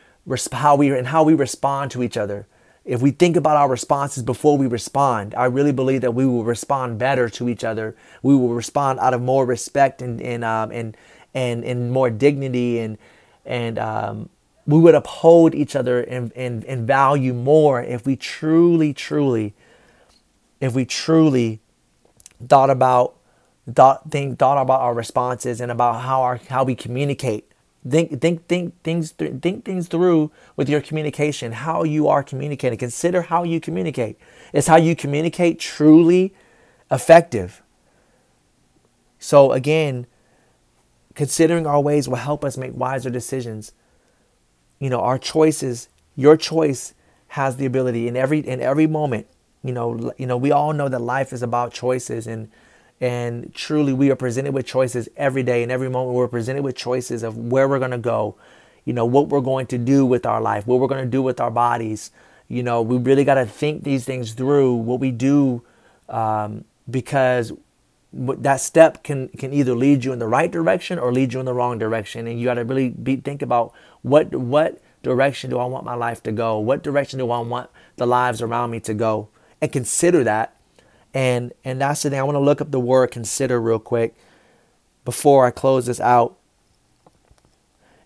how 0.52 0.76
we 0.76 0.96
and 0.96 1.08
how 1.08 1.24
we 1.24 1.34
respond 1.34 1.90
to 1.90 2.04
each 2.04 2.16
other 2.16 2.46
if 2.84 3.00
we 3.00 3.10
think 3.12 3.36
about 3.36 3.56
our 3.56 3.68
responses 3.68 4.22
before 4.22 4.58
we 4.58 4.66
respond, 4.66 5.34
I 5.34 5.44
really 5.44 5.72
believe 5.72 6.00
that 6.00 6.14
we 6.14 6.26
will 6.26 6.44
respond 6.44 6.98
better 6.98 7.28
to 7.30 7.48
each 7.48 7.64
other. 7.64 7.94
We 8.22 8.34
will 8.34 8.54
respond 8.54 8.98
out 8.98 9.14
of 9.14 9.22
more 9.22 9.46
respect 9.46 10.02
and 10.02 10.20
and 10.20 10.44
um, 10.44 10.72
and 10.72 10.96
and 11.34 11.64
and 11.64 11.92
more 11.92 12.10
dignity 12.10 12.78
and 12.80 12.98
and 13.44 13.78
um, 13.78 14.28
we 14.66 14.78
would 14.78 14.94
uphold 14.94 15.54
each 15.54 15.74
other 15.74 16.02
and, 16.02 16.32
and, 16.36 16.64
and 16.64 16.86
value 16.86 17.34
more 17.34 17.82
if 17.82 18.06
we 18.06 18.16
truly, 18.16 18.94
truly, 18.94 19.54
if 20.60 20.74
we 20.74 20.84
truly 20.84 21.60
thought 22.48 22.70
about 22.70 23.16
thought 23.74 24.10
think 24.10 24.40
thought 24.40 24.60
about 24.60 24.80
our 24.80 24.92
responses 24.92 25.60
and 25.60 25.70
about 25.70 26.00
how 26.02 26.22
our 26.22 26.40
how 26.48 26.64
we 26.64 26.74
communicate 26.74 27.51
Think, 27.88 28.20
think, 28.20 28.46
think 28.48 28.82
things, 28.82 29.12
think 29.12 29.64
things 29.64 29.88
through 29.88 30.30
with 30.56 30.68
your 30.68 30.80
communication, 30.80 31.52
how 31.52 31.84
you 31.84 32.08
are 32.08 32.22
communicating. 32.22 32.78
Consider 32.78 33.22
how 33.22 33.44
you 33.44 33.60
communicate. 33.60 34.18
Is 34.52 34.68
how 34.68 34.76
you 34.76 34.96
communicate 34.96 35.58
truly 35.60 36.34
effective? 36.90 37.62
So 39.18 39.52
again, 39.52 40.06
considering 41.14 41.66
our 41.66 41.80
ways 41.80 42.08
will 42.08 42.16
help 42.16 42.44
us 42.44 42.56
make 42.56 42.74
wiser 42.76 43.10
decisions. 43.10 43.72
you 44.80 44.90
know, 44.90 45.00
our 45.00 45.18
choices, 45.18 45.88
your 46.16 46.36
choice 46.36 46.94
has 47.28 47.56
the 47.56 47.66
ability 47.66 48.08
in 48.08 48.16
every 48.16 48.40
in 48.40 48.60
every 48.60 48.86
moment. 48.86 49.26
You 49.64 49.72
know, 49.72 50.12
you 50.18 50.26
know, 50.26 50.36
we 50.36 50.52
all 50.52 50.72
know 50.72 50.88
that 50.88 51.00
life 51.00 51.32
is 51.32 51.42
about 51.42 51.72
choices 51.72 52.26
and 52.26 52.50
and 53.02 53.52
truly 53.52 53.92
we 53.92 54.12
are 54.12 54.16
presented 54.16 54.54
with 54.54 54.64
choices 54.64 55.08
every 55.16 55.42
day. 55.42 55.64
And 55.64 55.72
every 55.72 55.90
moment 55.90 56.14
we're 56.14 56.28
presented 56.28 56.62
with 56.62 56.76
choices 56.76 57.24
of 57.24 57.36
where 57.36 57.68
we're 57.68 57.80
going 57.80 57.90
to 57.90 57.98
go, 57.98 58.36
you 58.84 58.92
know, 58.92 59.04
what 59.04 59.26
we're 59.26 59.40
going 59.40 59.66
to 59.66 59.78
do 59.78 60.06
with 60.06 60.24
our 60.24 60.40
life, 60.40 60.68
what 60.68 60.78
we're 60.78 60.86
going 60.86 61.04
to 61.04 61.10
do 61.10 61.20
with 61.20 61.40
our 61.40 61.50
bodies. 61.50 62.12
You 62.46 62.62
know, 62.62 62.80
we 62.80 62.98
really 62.98 63.24
got 63.24 63.34
to 63.34 63.44
think 63.44 63.82
these 63.82 64.04
things 64.04 64.34
through, 64.34 64.74
what 64.74 65.00
we 65.00 65.10
do 65.10 65.62
um, 66.08 66.64
because 66.88 67.52
that 68.12 68.60
step 68.60 69.02
can 69.02 69.28
can 69.30 69.52
either 69.52 69.74
lead 69.74 70.04
you 70.04 70.12
in 70.12 70.20
the 70.20 70.28
right 70.28 70.50
direction 70.50 70.98
or 70.98 71.12
lead 71.12 71.32
you 71.32 71.40
in 71.40 71.46
the 71.46 71.54
wrong 71.54 71.78
direction. 71.78 72.28
And 72.28 72.38
you 72.38 72.44
got 72.44 72.54
to 72.54 72.64
really 72.64 72.90
be 72.90 73.16
think 73.16 73.42
about 73.42 73.72
what 74.02 74.32
what 74.32 74.80
direction 75.02 75.50
do 75.50 75.58
I 75.58 75.64
want 75.64 75.84
my 75.84 75.94
life 75.94 76.22
to 76.22 76.30
go? 76.30 76.60
What 76.60 76.84
direction 76.84 77.18
do 77.18 77.32
I 77.32 77.40
want 77.40 77.68
the 77.96 78.06
lives 78.06 78.40
around 78.40 78.70
me 78.70 78.78
to 78.80 78.94
go? 78.94 79.28
And 79.60 79.72
consider 79.72 80.22
that 80.22 80.54
and 81.14 81.52
and 81.64 81.80
that's 81.80 82.02
the 82.02 82.10
thing 82.10 82.18
I 82.18 82.22
want 82.22 82.36
to 82.36 82.40
look 82.40 82.60
up 82.60 82.70
the 82.70 82.80
word 82.80 83.10
consider 83.10 83.60
real 83.60 83.78
quick 83.78 84.14
before 85.04 85.46
I 85.46 85.50
close 85.50 85.86
this 85.86 86.00
out. 86.00 86.36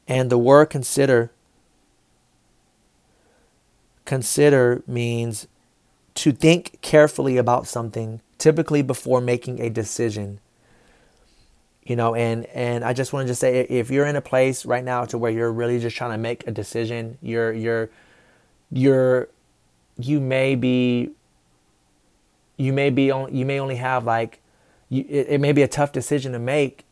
And 0.09 0.31
the 0.31 0.38
word 0.38 0.66
consider 0.66 1.31
consider 4.05 4.83
means 4.87 5.49
to 6.14 6.33
think 6.33 6.79
carefully 6.81 7.37
about 7.37 7.66
something 7.66 8.21
typically 8.38 8.83
before 8.83 9.21
making 9.21 9.61
a 9.61 9.69
decision. 9.69 10.40
You 11.85 11.95
know 11.95 12.16
and 12.16 12.47
and 12.47 12.85
i 12.85 12.92
just 12.92 13.12
want 13.12 13.27
to 13.27 13.31
just 13.31 13.40
say 13.40 13.61
if 13.61 13.92
you're 13.92 14.07
in 14.07 14.16
a 14.16 14.21
place 14.21 14.66
right 14.66 14.83
now 14.83 15.05
to 15.05 15.16
where 15.16 15.31
you're 15.31 15.53
really 15.53 15.79
just 15.79 15.97
trying 15.97 16.11
to 16.11 16.19
make 16.19 16.45
a 16.45 16.51
decision 16.51 17.16
you're 17.23 17.53
you're 17.53 17.90
you're 18.73 19.29
you 19.97 20.19
may 20.19 20.57
be 20.57 21.11
you 22.57 22.73
may 22.73 22.90
be 22.90 23.11
on 23.11 23.35
you 23.35 23.45
may 23.45 23.61
only 23.61 23.77
have 23.77 24.05
like 24.05 24.40
you, 24.88 25.05
it, 25.09 25.27
it 25.29 25.40
may 25.40 25.53
be 25.53 25.62
a 25.62 25.69
tough 25.69 25.92
decision 25.92 26.33
to 26.33 26.38
make. 26.38 26.85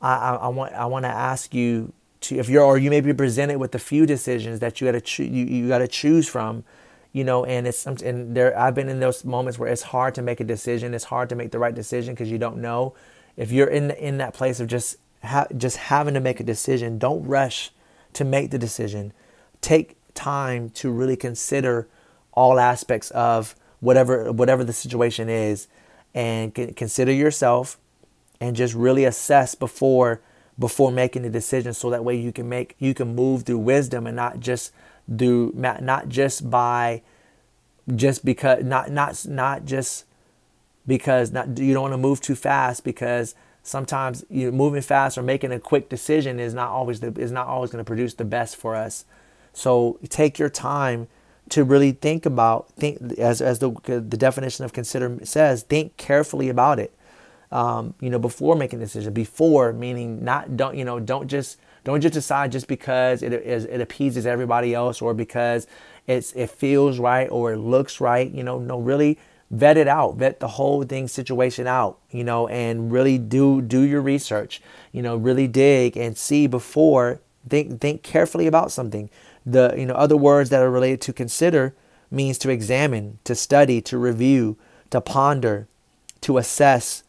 I, 0.00 0.14
I, 0.14 0.34
I 0.34 0.48
want 0.48 0.72
i 0.72 0.84
want 0.84 1.04
to 1.04 1.10
ask 1.10 1.54
you 1.54 1.92
to 2.22 2.38
if 2.38 2.48
you're 2.48 2.64
or 2.64 2.78
you 2.78 2.90
may 2.90 3.00
be 3.00 3.12
presented 3.12 3.58
with 3.58 3.74
a 3.74 3.78
few 3.78 4.06
decisions 4.06 4.60
that 4.60 4.80
you 4.80 4.88
got 4.88 4.92
to 4.92 5.00
cho- 5.00 5.22
you, 5.22 5.44
you 5.44 5.68
got 5.68 5.78
to 5.78 5.88
choose 5.88 6.28
from 6.28 6.64
you 7.12 7.22
know 7.22 7.44
and 7.44 7.66
it's 7.66 7.86
and 7.86 8.36
there 8.36 8.58
i've 8.58 8.74
been 8.74 8.88
in 8.88 8.98
those 8.98 9.24
moments 9.24 9.58
where 9.58 9.70
it's 9.70 9.82
hard 9.82 10.14
to 10.14 10.22
make 10.22 10.40
a 10.40 10.44
decision 10.44 10.94
it's 10.94 11.04
hard 11.04 11.28
to 11.28 11.36
make 11.36 11.52
the 11.52 11.58
right 11.58 11.74
decision 11.74 12.14
because 12.14 12.30
you 12.30 12.38
don't 12.38 12.58
know. 12.58 12.94
If 13.36 13.50
you're 13.50 13.68
in 13.68 13.90
in 13.92 14.18
that 14.18 14.34
place 14.34 14.60
of 14.60 14.66
just 14.66 14.96
ha- 15.22 15.46
just 15.56 15.76
having 15.76 16.14
to 16.14 16.20
make 16.20 16.40
a 16.40 16.44
decision 16.44 16.98
don't 16.98 17.24
rush 17.24 17.70
to 18.14 18.24
make 18.24 18.50
the 18.50 18.58
decision. 18.58 19.12
Take 19.60 19.96
time 20.14 20.70
to 20.70 20.90
really 20.90 21.16
consider 21.16 21.88
all 22.32 22.58
aspects 22.58 23.10
of 23.12 23.54
whatever 23.82 24.32
whatever 24.32 24.64
the 24.64 24.72
situation 24.72 25.28
is 25.28 25.68
and 26.14 26.54
consider 26.54 27.12
yourself 27.12 27.78
and 28.40 28.56
just 28.56 28.74
really 28.74 29.04
assess 29.04 29.54
before 29.54 30.20
before 30.58 30.92
making 30.92 31.22
the 31.22 31.30
decision 31.30 31.74
so 31.74 31.90
that 31.90 32.04
way 32.04 32.16
you 32.16 32.32
can 32.32 32.48
make 32.48 32.76
you 32.78 32.94
can 32.94 33.14
move 33.14 33.42
through 33.42 33.58
wisdom 33.58 34.06
and 34.06 34.14
not 34.16 34.38
just 34.40 34.72
do 35.14 35.52
not 35.56 36.08
just 36.08 36.48
by 36.48 37.02
just 37.96 38.24
because 38.24 38.62
not 38.64 38.90
not 38.90 39.26
not 39.26 39.64
just 39.64 40.04
because 40.86 41.32
not 41.32 41.58
you 41.58 41.74
don't 41.74 41.82
want 41.82 41.92
to 41.92 41.98
move 41.98 42.20
too 42.20 42.36
fast 42.36 42.84
because 42.84 43.34
sometimes 43.64 44.24
you 44.30 44.52
moving 44.52 44.82
fast 44.82 45.18
or 45.18 45.22
making 45.22 45.50
a 45.50 45.58
quick 45.58 45.88
decision 45.88 46.38
is 46.38 46.54
not 46.54 46.68
always 46.68 47.00
the, 47.00 47.08
is 47.20 47.32
not 47.32 47.48
always 47.48 47.70
going 47.70 47.82
to 47.82 47.88
produce 47.88 48.14
the 48.14 48.24
best 48.24 48.56
for 48.56 48.76
us. 48.76 49.04
So 49.52 49.98
take 50.08 50.38
your 50.38 50.50
time 50.50 51.08
to 51.50 51.64
really 51.64 51.92
think 51.92 52.24
about 52.26 52.68
think 52.76 53.18
as 53.18 53.40
as 53.40 53.58
the 53.58 53.70
the 53.84 54.16
definition 54.16 54.64
of 54.64 54.72
consider 54.72 55.18
says 55.24 55.62
think 55.62 55.96
carefully 55.96 56.48
about 56.48 56.78
it. 56.78 56.94
Um, 57.50 57.94
you 58.00 58.08
know 58.08 58.18
before 58.18 58.56
making 58.56 58.80
a 58.80 58.84
decision. 58.84 59.12
Before 59.12 59.72
meaning 59.72 60.24
not 60.24 60.56
don't 60.56 60.76
you 60.76 60.84
know 60.84 60.98
don't 61.00 61.28
just 61.28 61.58
don't 61.84 62.00
just 62.00 62.14
decide 62.14 62.52
just 62.52 62.68
because 62.68 63.22
it 63.22 63.32
is 63.32 63.64
it 63.64 63.80
appeases 63.80 64.26
everybody 64.26 64.74
else 64.74 65.02
or 65.02 65.14
because 65.14 65.66
it's 66.06 66.32
it 66.32 66.50
feels 66.50 66.98
right 66.98 67.28
or 67.30 67.52
it 67.52 67.58
looks 67.58 68.00
right. 68.00 68.30
You 68.30 68.44
know, 68.44 68.58
no, 68.58 68.78
really 68.78 69.18
vet 69.50 69.76
it 69.76 69.88
out, 69.88 70.16
vet 70.16 70.40
the 70.40 70.48
whole 70.48 70.82
thing 70.84 71.08
situation 71.08 71.66
out. 71.66 71.98
You 72.10 72.24
know, 72.24 72.48
and 72.48 72.92
really 72.92 73.18
do 73.18 73.60
do 73.60 73.82
your 73.82 74.00
research. 74.00 74.62
You 74.92 75.02
know, 75.02 75.16
really 75.16 75.48
dig 75.48 75.96
and 75.96 76.16
see 76.16 76.46
before 76.46 77.20
think 77.48 77.80
think 77.80 78.02
carefully 78.02 78.46
about 78.46 78.70
something. 78.70 79.10
The 79.44 79.74
you 79.76 79.86
know 79.86 79.94
other 79.94 80.16
words 80.16 80.50
that 80.50 80.62
are 80.62 80.70
related 80.70 81.00
to 81.02 81.12
consider 81.12 81.74
means 82.10 82.38
to 82.38 82.50
examine, 82.50 83.18
to 83.24 83.34
study, 83.34 83.80
to 83.80 83.98
review, 83.98 84.58
to 84.90 85.00
ponder, 85.00 85.66
to 86.20 86.38
assess, 86.38 87.02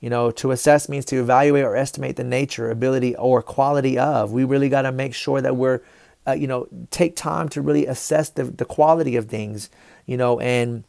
you 0.00 0.10
know, 0.10 0.30
to 0.32 0.50
assess 0.50 0.88
means 0.88 1.04
to 1.06 1.20
evaluate 1.20 1.64
or 1.64 1.76
estimate 1.76 2.16
the 2.16 2.24
nature, 2.24 2.70
ability, 2.70 3.14
or 3.16 3.40
quality 3.40 3.98
of. 3.98 4.32
We 4.32 4.44
really 4.44 4.68
got 4.68 4.82
to 4.82 4.92
make 4.92 5.14
sure 5.14 5.40
that 5.40 5.56
we're, 5.56 5.80
uh, 6.26 6.32
you 6.32 6.48
know, 6.48 6.66
take 6.90 7.14
time 7.14 7.48
to 7.50 7.62
really 7.62 7.86
assess 7.86 8.28
the, 8.28 8.44
the 8.44 8.64
quality 8.64 9.14
of 9.16 9.26
things, 9.26 9.70
you 10.06 10.16
know, 10.16 10.40
and 10.40 10.82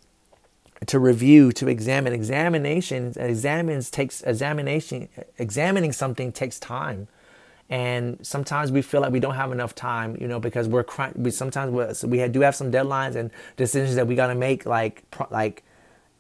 to 0.88 1.00
review, 1.00 1.52
to 1.54 1.68
examine. 1.68 2.12
Examination 2.12 3.14
examines 3.16 3.90
takes 3.90 4.22
examination. 4.24 5.08
Examining 5.38 5.92
something 5.92 6.32
takes 6.32 6.60
time, 6.60 7.08
and 7.74 8.24
sometimes 8.24 8.72
we 8.72 8.84
feel 8.84 9.02
like 9.02 9.12
we 9.12 9.20
don't 9.20 9.34
have 9.34 9.52
enough 9.52 9.74
time, 9.74 10.16
you 10.22 10.28
know, 10.28 10.40
because 10.40 10.68
we're 10.68 10.86
we 11.16 11.32
sometimes 11.32 11.72
we 12.04 12.08
we 12.08 12.28
do 12.28 12.42
have 12.42 12.56
some 12.56 12.72
deadlines 12.72 13.16
and 13.16 13.32
decisions 13.58 13.96
that 13.96 14.06
we 14.06 14.14
got 14.14 14.28
to 14.28 14.36
make, 14.36 14.68
like 14.68 15.04
like 15.32 15.64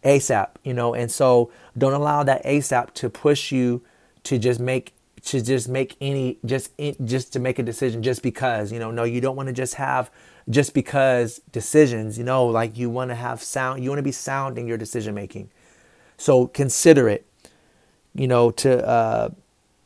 ASAP, 0.04 0.50
you 0.64 0.74
know, 0.74 0.96
and 0.96 1.12
so 1.12 1.52
don't 1.78 1.94
allow 1.94 2.24
that 2.24 2.44
ASAP 2.44 2.96
to 2.96 3.08
push 3.08 3.52
you 3.52 3.84
to 4.24 4.40
just 4.40 4.60
make 4.60 4.94
to 5.26 5.44
just 5.44 5.70
make 5.70 5.96
any 6.02 6.40
just 6.44 6.72
just 7.06 7.32
to 7.34 7.40
make 7.40 7.60
a 7.60 7.64
decision 7.64 8.02
just 8.02 8.24
because, 8.24 8.72
you 8.72 8.80
know, 8.80 8.90
no, 8.90 9.04
you 9.04 9.22
don't 9.22 9.36
want 9.36 9.46
to 9.46 9.54
just 9.54 9.76
have 9.76 10.10
just 10.50 10.74
because 10.74 11.40
decisions, 11.52 12.18
you 12.18 12.24
know, 12.24 12.48
like 12.48 12.80
you 12.80 12.90
want 12.90 13.12
to 13.12 13.16
have 13.16 13.44
sound, 13.44 13.84
you 13.84 13.92
want 13.92 14.00
to 14.00 14.04
be 14.04 14.12
sound 14.12 14.58
in 14.58 14.66
your 14.66 14.80
decision 14.80 15.14
making. 15.14 15.52
So 16.18 16.48
consider 16.48 17.08
it, 17.08 17.28
you 18.16 18.28
know, 18.28 18.50
to 18.50 18.88
uh, 18.88 19.30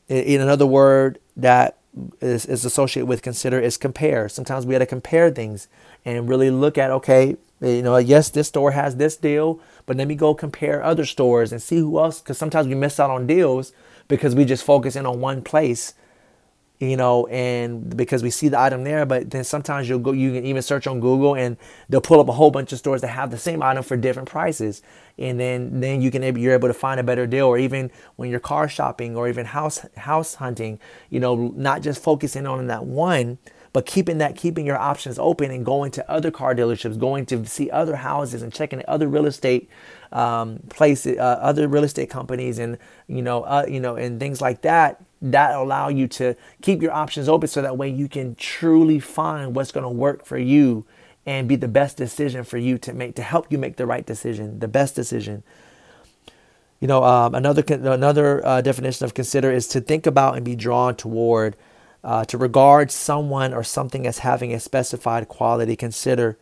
in 0.07 0.39
another 0.39 0.65
word 0.65 1.19
that 1.37 1.77
is, 2.19 2.45
is 2.45 2.65
associated 2.65 3.07
with 3.07 3.21
consider 3.21 3.59
is 3.59 3.77
compare. 3.77 4.27
Sometimes 4.27 4.65
we 4.65 4.73
got 4.73 4.79
to 4.79 4.85
compare 4.85 5.31
things 5.31 5.67
and 6.03 6.27
really 6.27 6.49
look 6.51 6.77
at 6.77 6.91
okay, 6.91 7.37
eh, 7.61 7.75
you 7.75 7.81
know, 7.81 7.97
yes, 7.97 8.29
this 8.29 8.49
store 8.49 8.71
has 8.71 8.97
this 8.97 9.15
deal, 9.15 9.59
but 9.85 9.97
let 9.97 10.07
me 10.07 10.15
go 10.15 10.33
compare 10.33 10.83
other 10.83 11.05
stores 11.05 11.51
and 11.51 11.61
see 11.61 11.77
who 11.77 11.97
else. 11.99 12.19
Because 12.19 12.37
sometimes 12.37 12.67
we 12.67 12.75
miss 12.75 12.99
out 12.99 13.09
on 13.09 13.27
deals 13.27 13.71
because 14.07 14.35
we 14.35 14.45
just 14.45 14.63
focus 14.63 14.95
in 14.95 15.05
on 15.05 15.19
one 15.19 15.41
place, 15.41 15.93
you 16.79 16.95
know, 16.95 17.25
and 17.27 17.95
because 17.95 18.21
we 18.21 18.29
see 18.29 18.49
the 18.49 18.59
item 18.59 18.83
there. 18.83 19.05
But 19.05 19.31
then 19.31 19.43
sometimes 19.43 19.89
you'll 19.89 19.99
go, 19.99 20.11
you 20.11 20.33
can 20.33 20.45
even 20.45 20.61
search 20.61 20.87
on 20.87 20.99
Google 20.99 21.35
and 21.35 21.57
they'll 21.89 22.01
pull 22.01 22.19
up 22.19 22.27
a 22.27 22.33
whole 22.33 22.51
bunch 22.51 22.71
of 22.71 22.79
stores 22.79 23.01
that 23.01 23.07
have 23.07 23.31
the 23.31 23.37
same 23.37 23.63
item 23.63 23.83
for 23.83 23.97
different 23.97 24.29
prices, 24.29 24.81
and 25.17 25.39
then 25.39 25.79
then 25.79 26.01
you 26.01 26.11
can 26.11 26.23
you're 26.37 26.53
able 26.53 26.67
to 26.67 26.73
find 26.73 26.99
a 26.99 27.03
better 27.03 27.25
deal. 27.25 27.47
Or 27.47 27.57
even 27.57 27.91
when 28.15 28.29
you're 28.29 28.39
car 28.39 28.67
shopping 28.67 29.15
or 29.15 29.27
even 29.27 29.47
house 29.47 29.85
house 29.95 30.35
hunting, 30.35 30.79
you 31.09 31.19
know, 31.19 31.53
not 31.55 31.81
just 31.81 32.01
focusing 32.01 32.45
on 32.45 32.67
that 32.67 32.85
one 32.85 33.37
but 33.73 33.85
keeping 33.85 34.17
that 34.17 34.35
keeping 34.35 34.65
your 34.65 34.77
options 34.77 35.19
open 35.19 35.51
and 35.51 35.63
going 35.63 35.91
to 35.91 36.09
other 36.09 36.31
car 36.31 36.55
dealerships 36.55 36.97
going 36.97 37.27
to 37.27 37.45
see 37.45 37.69
other 37.69 37.97
houses 37.97 38.41
and 38.41 38.51
checking 38.51 38.81
other 38.87 39.07
real 39.07 39.27
estate 39.27 39.69
um, 40.11 40.59
places 40.69 41.17
uh, 41.17 41.39
other 41.41 41.67
real 41.67 41.83
estate 41.83 42.09
companies 42.09 42.59
and 42.59 42.77
you 43.07 43.21
know 43.21 43.43
uh, 43.43 43.65
you 43.67 43.79
know 43.79 43.95
and 43.95 44.19
things 44.19 44.41
like 44.41 44.61
that 44.61 45.03
that 45.21 45.55
allow 45.55 45.87
you 45.89 46.07
to 46.07 46.35
keep 46.61 46.81
your 46.81 46.91
options 46.91 47.27
open 47.27 47.47
so 47.47 47.61
that 47.61 47.77
way 47.77 47.89
you 47.89 48.07
can 48.07 48.35
truly 48.35 48.99
find 48.99 49.55
what's 49.55 49.71
going 49.71 49.83
to 49.83 49.89
work 49.89 50.25
for 50.25 50.37
you 50.37 50.85
and 51.25 51.47
be 51.47 51.55
the 51.55 51.67
best 51.67 51.97
decision 51.97 52.43
for 52.43 52.57
you 52.57 52.77
to 52.77 52.93
make 52.93 53.15
to 53.15 53.21
help 53.21 53.51
you 53.51 53.57
make 53.57 53.75
the 53.75 53.85
right 53.85 54.05
decision 54.05 54.59
the 54.59 54.67
best 54.67 54.95
decision. 54.95 55.43
You 56.79 56.87
know 56.87 57.03
um, 57.03 57.35
another 57.35 57.63
another 57.69 58.45
uh, 58.45 58.61
definition 58.61 59.05
of 59.05 59.13
consider 59.13 59.51
is 59.51 59.67
to 59.69 59.81
think 59.81 60.05
about 60.05 60.35
and 60.35 60.45
be 60.45 60.55
drawn 60.55 60.95
toward 60.95 61.55
uh, 62.03 62.23
to 62.25 62.37
regard 62.37 62.91
someone 62.91 63.53
or 63.53 63.63
something 63.63 64.07
as 64.07 64.19
having 64.19 64.53
a 64.53 64.59
specified 64.59 65.27
quality, 65.27 65.75
consider 65.75 66.37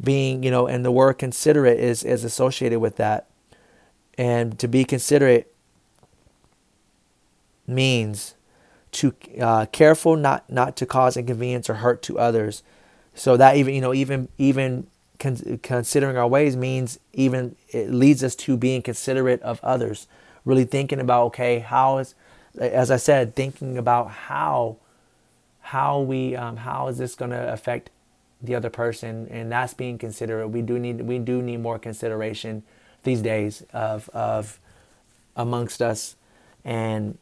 being, 0.00 0.42
you 0.42 0.50
know, 0.50 0.66
and 0.66 0.84
the 0.84 0.92
word 0.92 1.14
considerate 1.14 1.78
is, 1.78 2.04
is 2.04 2.24
associated 2.24 2.80
with 2.80 2.96
that. 2.96 3.28
And 4.18 4.58
to 4.58 4.68
be 4.68 4.84
considerate 4.84 5.52
means 7.66 8.34
to 8.92 9.14
uh, 9.40 9.66
careful 9.66 10.16
not 10.16 10.48
not 10.50 10.76
to 10.76 10.86
cause 10.86 11.16
inconvenience 11.16 11.68
or 11.70 11.74
hurt 11.74 12.02
to 12.02 12.18
others. 12.18 12.62
So 13.14 13.36
that 13.36 13.56
even 13.56 13.74
you 13.74 13.80
know 13.80 13.94
even 13.94 14.28
even 14.38 14.86
con- 15.18 15.60
considering 15.62 16.16
our 16.16 16.28
ways 16.28 16.56
means 16.56 16.98
even 17.12 17.56
it 17.70 17.90
leads 17.90 18.22
us 18.22 18.36
to 18.36 18.56
being 18.56 18.82
considerate 18.82 19.40
of 19.42 19.60
others. 19.62 20.06
Really 20.44 20.64
thinking 20.64 21.00
about 21.00 21.26
okay 21.26 21.60
how 21.60 21.98
is 21.98 22.14
as 22.58 22.90
I 22.90 22.96
said 22.96 23.34
thinking 23.34 23.78
about 23.78 24.10
how 24.10 24.76
how 25.60 26.00
we 26.00 26.36
um, 26.36 26.58
how 26.58 26.88
is 26.88 26.98
this 26.98 27.14
going 27.14 27.30
to 27.30 27.52
affect 27.52 27.90
the 28.42 28.54
other 28.54 28.70
person 28.70 29.28
and 29.30 29.52
that's 29.52 29.74
being 29.74 29.98
considerate. 29.98 30.50
We 30.50 30.62
do 30.62 30.78
need 30.78 31.02
we 31.02 31.18
do 31.18 31.40
need 31.40 31.58
more 31.58 31.78
consideration 31.78 32.62
these 33.04 33.22
days 33.22 33.64
of 33.72 34.08
of 34.10 34.58
amongst 35.36 35.80
us. 35.80 36.16
And 36.64 37.18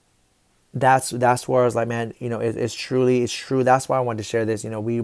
that's 0.72 1.11
that's 1.11 1.46
where 1.48 1.62
I 1.62 1.64
was 1.64 1.74
like 1.74 1.88
man 1.88 2.14
you 2.20 2.28
know 2.28 2.40
it, 2.40 2.56
it's 2.56 2.74
truly 2.74 3.22
it's 3.22 3.33
true. 3.33 3.64
That's 3.64 3.88
why 3.88 3.98
I 3.98 4.00
wanted 4.00 4.18
to 4.18 4.24
share 4.24 4.44
this. 4.44 4.64
You 4.64 4.70
know 4.70 4.80
we 4.80 5.00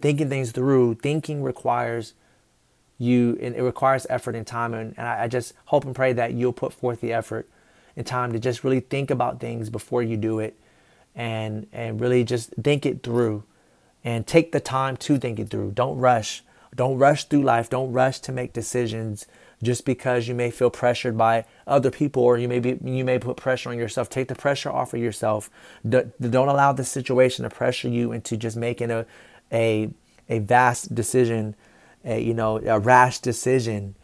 thinking 0.00 0.28
things 0.28 0.52
through 0.52 0.94
thinking 0.94 1.42
requires 1.42 2.14
you 2.98 3.38
and 3.40 3.54
it 3.54 3.62
requires 3.62 4.06
effort 4.10 4.34
and 4.34 4.46
time. 4.46 4.74
And, 4.74 4.94
and 4.96 5.06
I, 5.06 5.24
I 5.24 5.28
just 5.28 5.54
hope 5.66 5.84
and 5.84 5.94
pray 5.94 6.12
that 6.12 6.34
you'll 6.34 6.52
put 6.52 6.72
forth 6.72 7.00
the 7.00 7.12
effort 7.12 7.48
and 7.96 8.06
time 8.06 8.32
to 8.32 8.38
just 8.38 8.64
really 8.64 8.80
think 8.80 9.10
about 9.10 9.40
things 9.40 9.70
before 9.70 10.02
you 10.02 10.16
do 10.16 10.38
it 10.38 10.56
and 11.14 11.66
and 11.72 12.00
really 12.00 12.24
just 12.24 12.50
think 12.62 12.86
it 12.86 13.02
through 13.02 13.42
and 14.08 14.26
take 14.26 14.52
the 14.52 14.60
time 14.60 14.96
to 14.96 15.18
think 15.18 15.38
it 15.38 15.50
through. 15.50 15.70
Don't 15.72 15.98
rush. 15.98 16.42
Don't 16.74 16.96
rush 16.96 17.24
through 17.24 17.42
life. 17.42 17.68
Don't 17.68 17.92
rush 17.92 18.20
to 18.20 18.32
make 18.32 18.54
decisions 18.54 19.26
just 19.62 19.84
because 19.84 20.26
you 20.26 20.34
may 20.34 20.50
feel 20.50 20.70
pressured 20.70 21.18
by 21.18 21.44
other 21.66 21.90
people 21.90 22.22
or 22.22 22.38
you 22.38 22.48
may 22.48 22.58
be 22.58 22.78
you 22.82 23.04
may 23.04 23.18
put 23.18 23.36
pressure 23.36 23.68
on 23.68 23.76
yourself. 23.76 24.08
Take 24.08 24.28
the 24.28 24.34
pressure 24.34 24.70
off 24.70 24.94
of 24.94 25.00
yourself. 25.00 25.50
Don't 25.86 26.48
allow 26.48 26.72
the 26.72 26.84
situation 26.84 27.42
to 27.42 27.50
pressure 27.50 27.88
you 27.88 28.12
into 28.12 28.38
just 28.38 28.56
making 28.56 28.90
a 28.90 29.04
a 29.52 29.90
a 30.30 30.38
vast 30.38 30.94
decision, 30.94 31.54
a, 32.02 32.18
you 32.18 32.32
know, 32.32 32.58
a 32.64 32.78
rash 32.78 33.18
decision, 33.18 33.94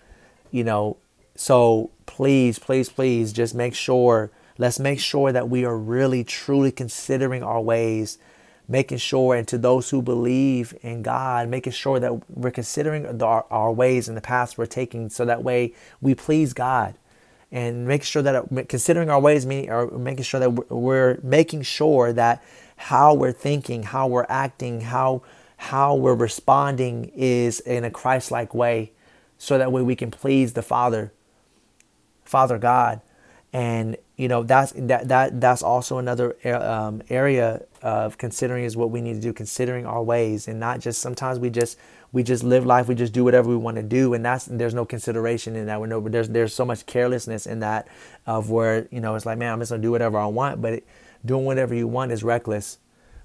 you 0.50 0.64
know. 0.64 0.98
So 1.34 1.90
please, 2.04 2.58
please, 2.58 2.90
please 2.90 3.32
just 3.32 3.54
make 3.54 3.74
sure 3.74 4.30
Let's 4.56 4.78
make 4.78 5.00
sure 5.00 5.32
that 5.32 5.48
we 5.48 5.64
are 5.64 5.76
really, 5.76 6.22
truly 6.22 6.70
considering 6.70 7.42
our 7.42 7.60
ways, 7.60 8.18
making 8.68 8.98
sure, 8.98 9.34
and 9.34 9.46
to 9.48 9.58
those 9.58 9.90
who 9.90 10.00
believe 10.00 10.76
in 10.82 11.02
God, 11.02 11.48
making 11.48 11.72
sure 11.72 12.00
that 12.00 12.30
we're 12.30 12.50
considering 12.50 13.22
our, 13.22 13.44
our 13.50 13.72
ways 13.72 14.08
and 14.08 14.16
the 14.16 14.22
paths 14.22 14.56
we're 14.56 14.66
taking 14.66 15.10
so 15.10 15.24
that 15.24 15.42
way 15.42 15.74
we 16.00 16.14
please 16.14 16.52
God. 16.52 16.94
And 17.52 17.86
make 17.86 18.02
sure 18.02 18.22
that 18.22 18.68
considering 18.68 19.10
our 19.10 19.20
ways, 19.20 19.46
meaning, 19.46 19.70
or 19.70 19.86
making 19.86 20.24
sure 20.24 20.40
that 20.40 20.50
we're 20.70 21.18
making 21.22 21.62
sure 21.62 22.12
that 22.12 22.42
how 22.76 23.14
we're 23.14 23.32
thinking, 23.32 23.84
how 23.84 24.08
we're 24.08 24.26
acting, 24.28 24.80
how 24.80 25.22
how 25.56 25.94
we're 25.94 26.14
responding 26.14 27.12
is 27.14 27.60
in 27.60 27.84
a 27.84 27.90
Christ-like 27.90 28.54
way, 28.54 28.90
so 29.38 29.56
that 29.56 29.70
way 29.70 29.82
we 29.82 29.94
can 29.94 30.10
please 30.10 30.54
the 30.54 30.62
Father, 30.62 31.12
Father 32.24 32.58
God 32.58 33.00
and 33.54 33.96
you 34.16 34.28
know 34.28 34.42
that's 34.42 34.72
that 34.76 35.08
that 35.08 35.40
that's 35.40 35.62
also 35.62 35.98
another 35.98 36.36
um, 36.54 37.02
area 37.10 37.62
of 37.82 38.16
considering 38.16 38.64
is 38.64 38.76
what 38.76 38.90
we 38.90 39.00
need 39.00 39.14
to 39.14 39.20
do 39.20 39.32
considering 39.32 39.86
our 39.86 40.02
ways 40.02 40.46
and 40.46 40.60
not 40.60 40.80
just 40.80 41.00
sometimes 41.00 41.38
we 41.38 41.50
just 41.50 41.78
we 42.12 42.22
just 42.22 42.44
live 42.44 42.64
life 42.64 42.86
we 42.86 42.94
just 42.94 43.12
do 43.12 43.24
whatever 43.24 43.48
we 43.48 43.56
want 43.56 43.76
to 43.76 43.82
do 43.82 44.14
and 44.14 44.24
that's 44.24 44.44
there's 44.46 44.74
no 44.74 44.84
consideration 44.84 45.56
in 45.56 45.66
that. 45.66 45.80
We're 45.80 45.86
no 45.86 46.00
there's 46.00 46.28
there's 46.28 46.54
so 46.54 46.64
much 46.64 46.86
carelessness 46.86 47.46
in 47.46 47.60
that 47.60 47.88
of 48.26 48.50
where 48.50 48.86
you 48.90 49.00
know 49.00 49.16
it's 49.16 49.26
like 49.26 49.38
man 49.38 49.52
i'm 49.52 49.58
just 49.58 49.70
gonna 49.70 49.82
do 49.82 49.90
whatever 49.90 50.18
i 50.18 50.26
want 50.26 50.62
but 50.62 50.74
it, 50.74 50.86
doing 51.24 51.44
whatever 51.44 51.74
you 51.74 51.88
want 51.88 52.12
is 52.12 52.22
reckless 52.22 52.78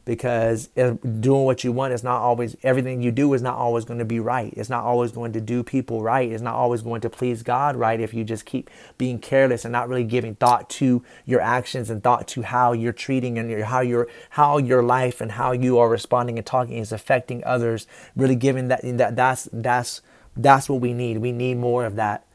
because 0.10 0.70
doing 0.70 1.44
what 1.44 1.64
you 1.64 1.72
want 1.72 1.94
is 1.94 2.04
not 2.04 2.20
always 2.20 2.58
everything 2.64 3.00
you 3.00 3.12
do 3.12 3.32
is 3.36 3.44
not 3.44 3.56
always 3.56 3.86
going 3.86 4.00
to 4.00 4.06
be 4.06 4.20
right. 4.20 4.52
It's 4.58 4.68
not 4.68 4.84
always 4.84 5.12
going 5.12 5.34
to 5.34 5.40
do 5.40 5.62
people 5.62 6.02
right. 6.02 6.32
It's 6.32 6.42
not 6.42 6.56
always 6.56 6.82
going 6.82 7.02
to 7.02 7.12
please 7.12 7.44
God 7.44 7.76
right 7.76 8.00
if 8.00 8.12
you 8.12 8.24
just 8.24 8.44
keep 8.44 8.72
being 8.98 9.20
careless 9.20 9.66
and 9.66 9.72
not 9.72 9.88
really 9.88 10.04
giving 10.04 10.34
thought 10.34 10.68
to 10.72 11.04
your 11.28 11.42
actions 11.42 11.92
and 11.92 12.02
thought 12.02 12.28
to 12.30 12.42
how 12.42 12.72
you're 12.72 12.92
treating 12.92 13.38
and 13.38 13.52
your, 13.52 13.66
how 13.66 13.82
your 13.82 14.08
how 14.32 14.58
your 14.58 14.82
life 14.82 15.22
and 15.22 15.34
how 15.34 15.52
you 15.52 15.78
are 15.78 15.88
responding 15.88 16.40
and 16.40 16.48
talking 16.48 16.78
is 16.78 16.92
affecting 16.92 17.44
others. 17.44 17.86
Really 18.16 18.36
giving 18.36 18.68
that 18.70 18.82
that 18.84 19.16
that's 19.16 19.48
that's 19.54 20.02
that's 20.36 20.68
what 20.68 20.82
we 20.82 20.92
need. 20.92 21.20
We 21.20 21.32
need 21.32 21.58
more 21.58 21.86
of 21.86 21.98
that. 21.98 22.26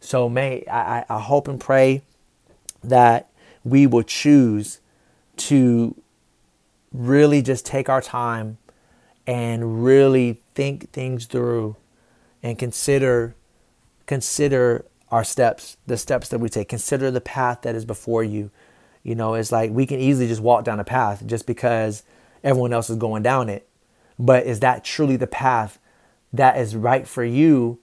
So 0.00 0.30
may 0.30 0.64
I, 0.64 1.04
I 1.10 1.20
hope 1.20 1.46
and 1.46 1.60
pray 1.60 2.04
that 2.82 3.28
we 3.64 3.86
will 3.86 4.02
choose 4.02 4.80
to 5.36 5.94
really 6.96 7.42
just 7.42 7.66
take 7.66 7.88
our 7.88 8.00
time 8.00 8.58
and 9.26 9.84
really 9.84 10.40
think 10.54 10.90
things 10.92 11.26
through 11.26 11.76
and 12.42 12.58
consider 12.58 13.34
consider 14.06 14.84
our 15.10 15.24
steps, 15.24 15.76
the 15.86 15.96
steps 15.96 16.28
that 16.28 16.38
we 16.38 16.48
take. 16.48 16.68
Consider 16.68 17.10
the 17.10 17.20
path 17.20 17.62
that 17.62 17.74
is 17.74 17.84
before 17.84 18.24
you. 18.24 18.50
You 19.02 19.14
know, 19.14 19.34
it's 19.34 19.52
like 19.52 19.70
we 19.70 19.86
can 19.86 20.00
easily 20.00 20.26
just 20.26 20.40
walk 20.40 20.64
down 20.64 20.80
a 20.80 20.84
path 20.84 21.24
just 21.26 21.46
because 21.46 22.02
everyone 22.42 22.72
else 22.72 22.90
is 22.90 22.96
going 22.96 23.22
down 23.22 23.48
it. 23.48 23.68
But 24.18 24.46
is 24.46 24.60
that 24.60 24.84
truly 24.84 25.16
the 25.16 25.26
path 25.26 25.78
that 26.32 26.56
is 26.56 26.74
right 26.74 27.06
for 27.06 27.24
you? 27.24 27.78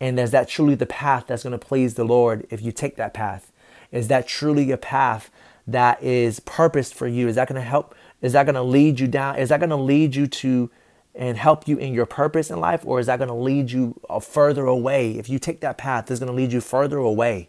And 0.00 0.18
is 0.20 0.30
that 0.30 0.48
truly 0.48 0.74
the 0.74 0.86
path 0.86 1.24
that's 1.26 1.42
going 1.42 1.58
to 1.58 1.58
please 1.58 1.94
the 1.94 2.04
Lord 2.04 2.46
if 2.50 2.62
you 2.62 2.70
take 2.70 2.96
that 2.96 3.14
path? 3.14 3.50
Is 3.90 4.08
that 4.08 4.28
truly 4.28 4.70
a 4.70 4.76
path 4.76 5.30
that 5.66 6.02
is 6.02 6.40
purposed 6.40 6.94
for 6.94 7.08
you? 7.08 7.26
Is 7.26 7.34
that 7.34 7.48
going 7.48 7.60
to 7.60 7.66
help 7.66 7.94
is 8.20 8.32
that 8.32 8.44
going 8.44 8.54
to 8.54 8.62
lead 8.62 9.00
you 9.00 9.06
down? 9.06 9.36
Is 9.36 9.48
that 9.50 9.60
going 9.60 9.70
to 9.70 9.76
lead 9.76 10.14
you 10.14 10.26
to 10.26 10.70
and 11.14 11.36
help 11.36 11.66
you 11.66 11.76
in 11.78 11.94
your 11.94 12.06
purpose 12.06 12.50
in 12.50 12.60
life? 12.60 12.82
Or 12.84 13.00
is 13.00 13.06
that 13.06 13.18
going 13.18 13.28
to 13.28 13.34
lead 13.34 13.70
you 13.70 14.00
uh, 14.08 14.20
further 14.20 14.66
away? 14.66 15.18
If 15.18 15.28
you 15.28 15.38
take 15.38 15.60
that 15.60 15.78
path, 15.78 16.10
it's 16.10 16.20
going 16.20 16.30
to 16.30 16.36
lead 16.36 16.52
you 16.52 16.60
further 16.60 16.98
away 16.98 17.48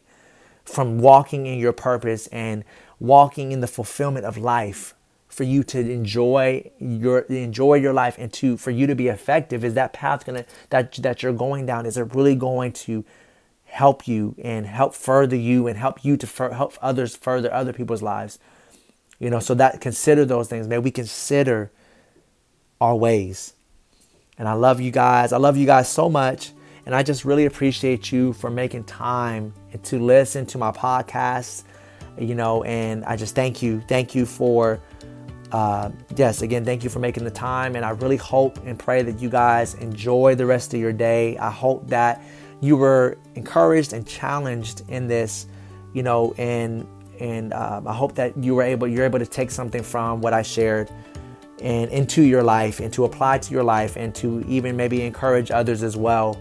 from 0.64 1.00
walking 1.00 1.46
in 1.46 1.60
your 1.60 1.74
purpose 1.74 2.28
and 2.28 2.64
walking 3.00 3.52
in 3.52 3.62
the 3.62 3.68
fulfillment 3.68 4.26
of 4.26 4.38
life 4.38 4.94
for 5.28 5.44
you 5.44 5.64
to 5.64 5.80
enjoy 5.80 6.70
your 6.80 7.20
enjoy 7.20 7.76
your 7.76 7.94
life 7.94 8.16
and 8.18 8.34
to 8.34 8.58
for 8.58 8.72
you 8.72 8.88
to 8.88 8.96
be 8.96 9.08
effective 9.08 9.64
is 9.64 9.76
that 9.76 9.94
path 9.94 10.26
gonna 10.26 10.44
that 10.70 10.92
that 10.94 11.24
you're 11.24 11.32
going 11.32 11.66
down 11.66 11.86
is 11.86 11.98
it 11.98 12.14
really 12.14 12.36
going 12.36 12.72
to 12.72 13.06
help 13.66 14.08
you 14.08 14.36
and 14.44 14.66
help 14.66 14.94
further 14.96 15.36
you 15.36 15.68
and 15.68 15.78
help 15.78 16.04
you 16.04 16.18
to 16.18 16.26
fur- 16.26 16.52
help 16.52 16.74
others 16.82 17.16
further 17.16 17.54
other 17.54 17.72
people's 17.72 18.02
lives 18.02 18.40
you 19.20 19.30
know, 19.30 19.40
so 19.40 19.54
that 19.56 19.82
consider 19.82 20.26
those 20.26 20.48
things. 20.48 20.68
May 20.68 20.78
we 20.78 20.92
consider 20.92 21.72
our 22.82 22.96
ways. 22.96 23.54
And 24.38 24.48
I 24.48 24.54
love 24.54 24.80
you 24.80 24.92
guys. 24.92 25.34
I 25.34 25.38
love 25.38 25.58
you 25.58 25.66
guys 25.66 25.90
so 25.90 26.10
much. 26.10 26.54
And 26.86 26.96
I 26.96 27.04
just 27.04 27.26
really 27.26 27.46
appreciate 27.46 28.12
you 28.12 28.34
for 28.34 28.50
making 28.50 28.86
time 28.86 29.54
to 29.84 30.00
listen 30.00 30.46
to 30.48 30.58
my 30.58 30.72
podcast. 30.72 31.64
You 32.18 32.36
know, 32.36 32.64
and 32.64 33.06
I 33.06 33.16
just 33.16 33.36
thank 33.36 33.62
you. 33.62 33.82
Thank 33.88 34.16
you 34.16 34.26
for 34.26 34.82
uh, 35.52 35.90
yes, 36.16 36.42
again, 36.42 36.64
thank 36.64 36.84
you 36.84 36.90
for 36.90 37.00
making 37.00 37.24
the 37.24 37.32
time. 37.32 37.76
And 37.76 37.84
I 37.84 37.90
really 37.92 38.18
hope 38.18 38.58
and 38.66 38.78
pray 38.78 39.02
that 39.02 39.20
you 39.20 39.30
guys 39.30 39.74
enjoy 39.76 40.36
the 40.36 40.46
rest 40.46 40.74
of 40.74 40.80
your 40.80 40.94
day. 40.94 41.38
I 41.38 41.50
hope 41.50 41.88
that 41.88 42.22
you 42.62 42.78
were 42.78 43.18
encouraged 43.36 43.94
and 43.94 44.06
challenged 44.08 44.84
in 44.90 45.08
this, 45.08 45.48
you 45.94 46.04
know, 46.04 46.34
and 46.38 46.88
and 47.20 47.54
um, 47.54 47.88
I 47.88 47.94
hope 47.94 48.16
that 48.16 48.38
you 48.38 48.56
were 48.56 48.64
able 48.64 48.88
you're 48.88 49.06
able 49.06 49.20
to 49.20 49.26
take 49.26 49.52
something 49.52 49.84
from 49.84 50.22
what 50.22 50.34
I 50.34 50.42
shared 50.42 50.90
and 51.62 51.92
into 51.92 52.22
your 52.22 52.44
life 52.44 52.80
and 52.80 52.92
to 52.94 53.06
apply 53.06 53.38
to 53.40 53.54
your 53.54 53.64
life 53.64 53.98
and 53.98 54.16
to 54.16 54.44
even 54.48 54.78
maybe 54.78 55.02
encourage 55.02 55.52
others 55.52 55.84
as 55.84 55.98
well. 55.98 56.38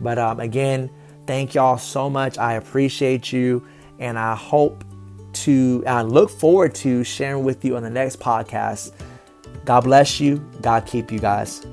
But 0.00 0.18
um, 0.18 0.40
again, 0.40 0.90
thank 1.26 1.54
y'all 1.54 1.78
so 1.78 2.10
much. 2.10 2.38
I 2.38 2.54
appreciate 2.54 3.32
you, 3.32 3.66
and 3.98 4.18
I 4.18 4.34
hope 4.34 4.84
to 5.32 5.84
I 5.86 6.02
look 6.02 6.30
forward 6.30 6.74
to 6.76 7.04
sharing 7.04 7.44
with 7.44 7.64
you 7.64 7.76
on 7.76 7.82
the 7.82 7.90
next 7.90 8.20
podcast. 8.20 8.92
God 9.64 9.82
bless 9.82 10.20
you. 10.20 10.38
God 10.60 10.86
keep 10.86 11.10
you 11.10 11.18
guys. 11.18 11.66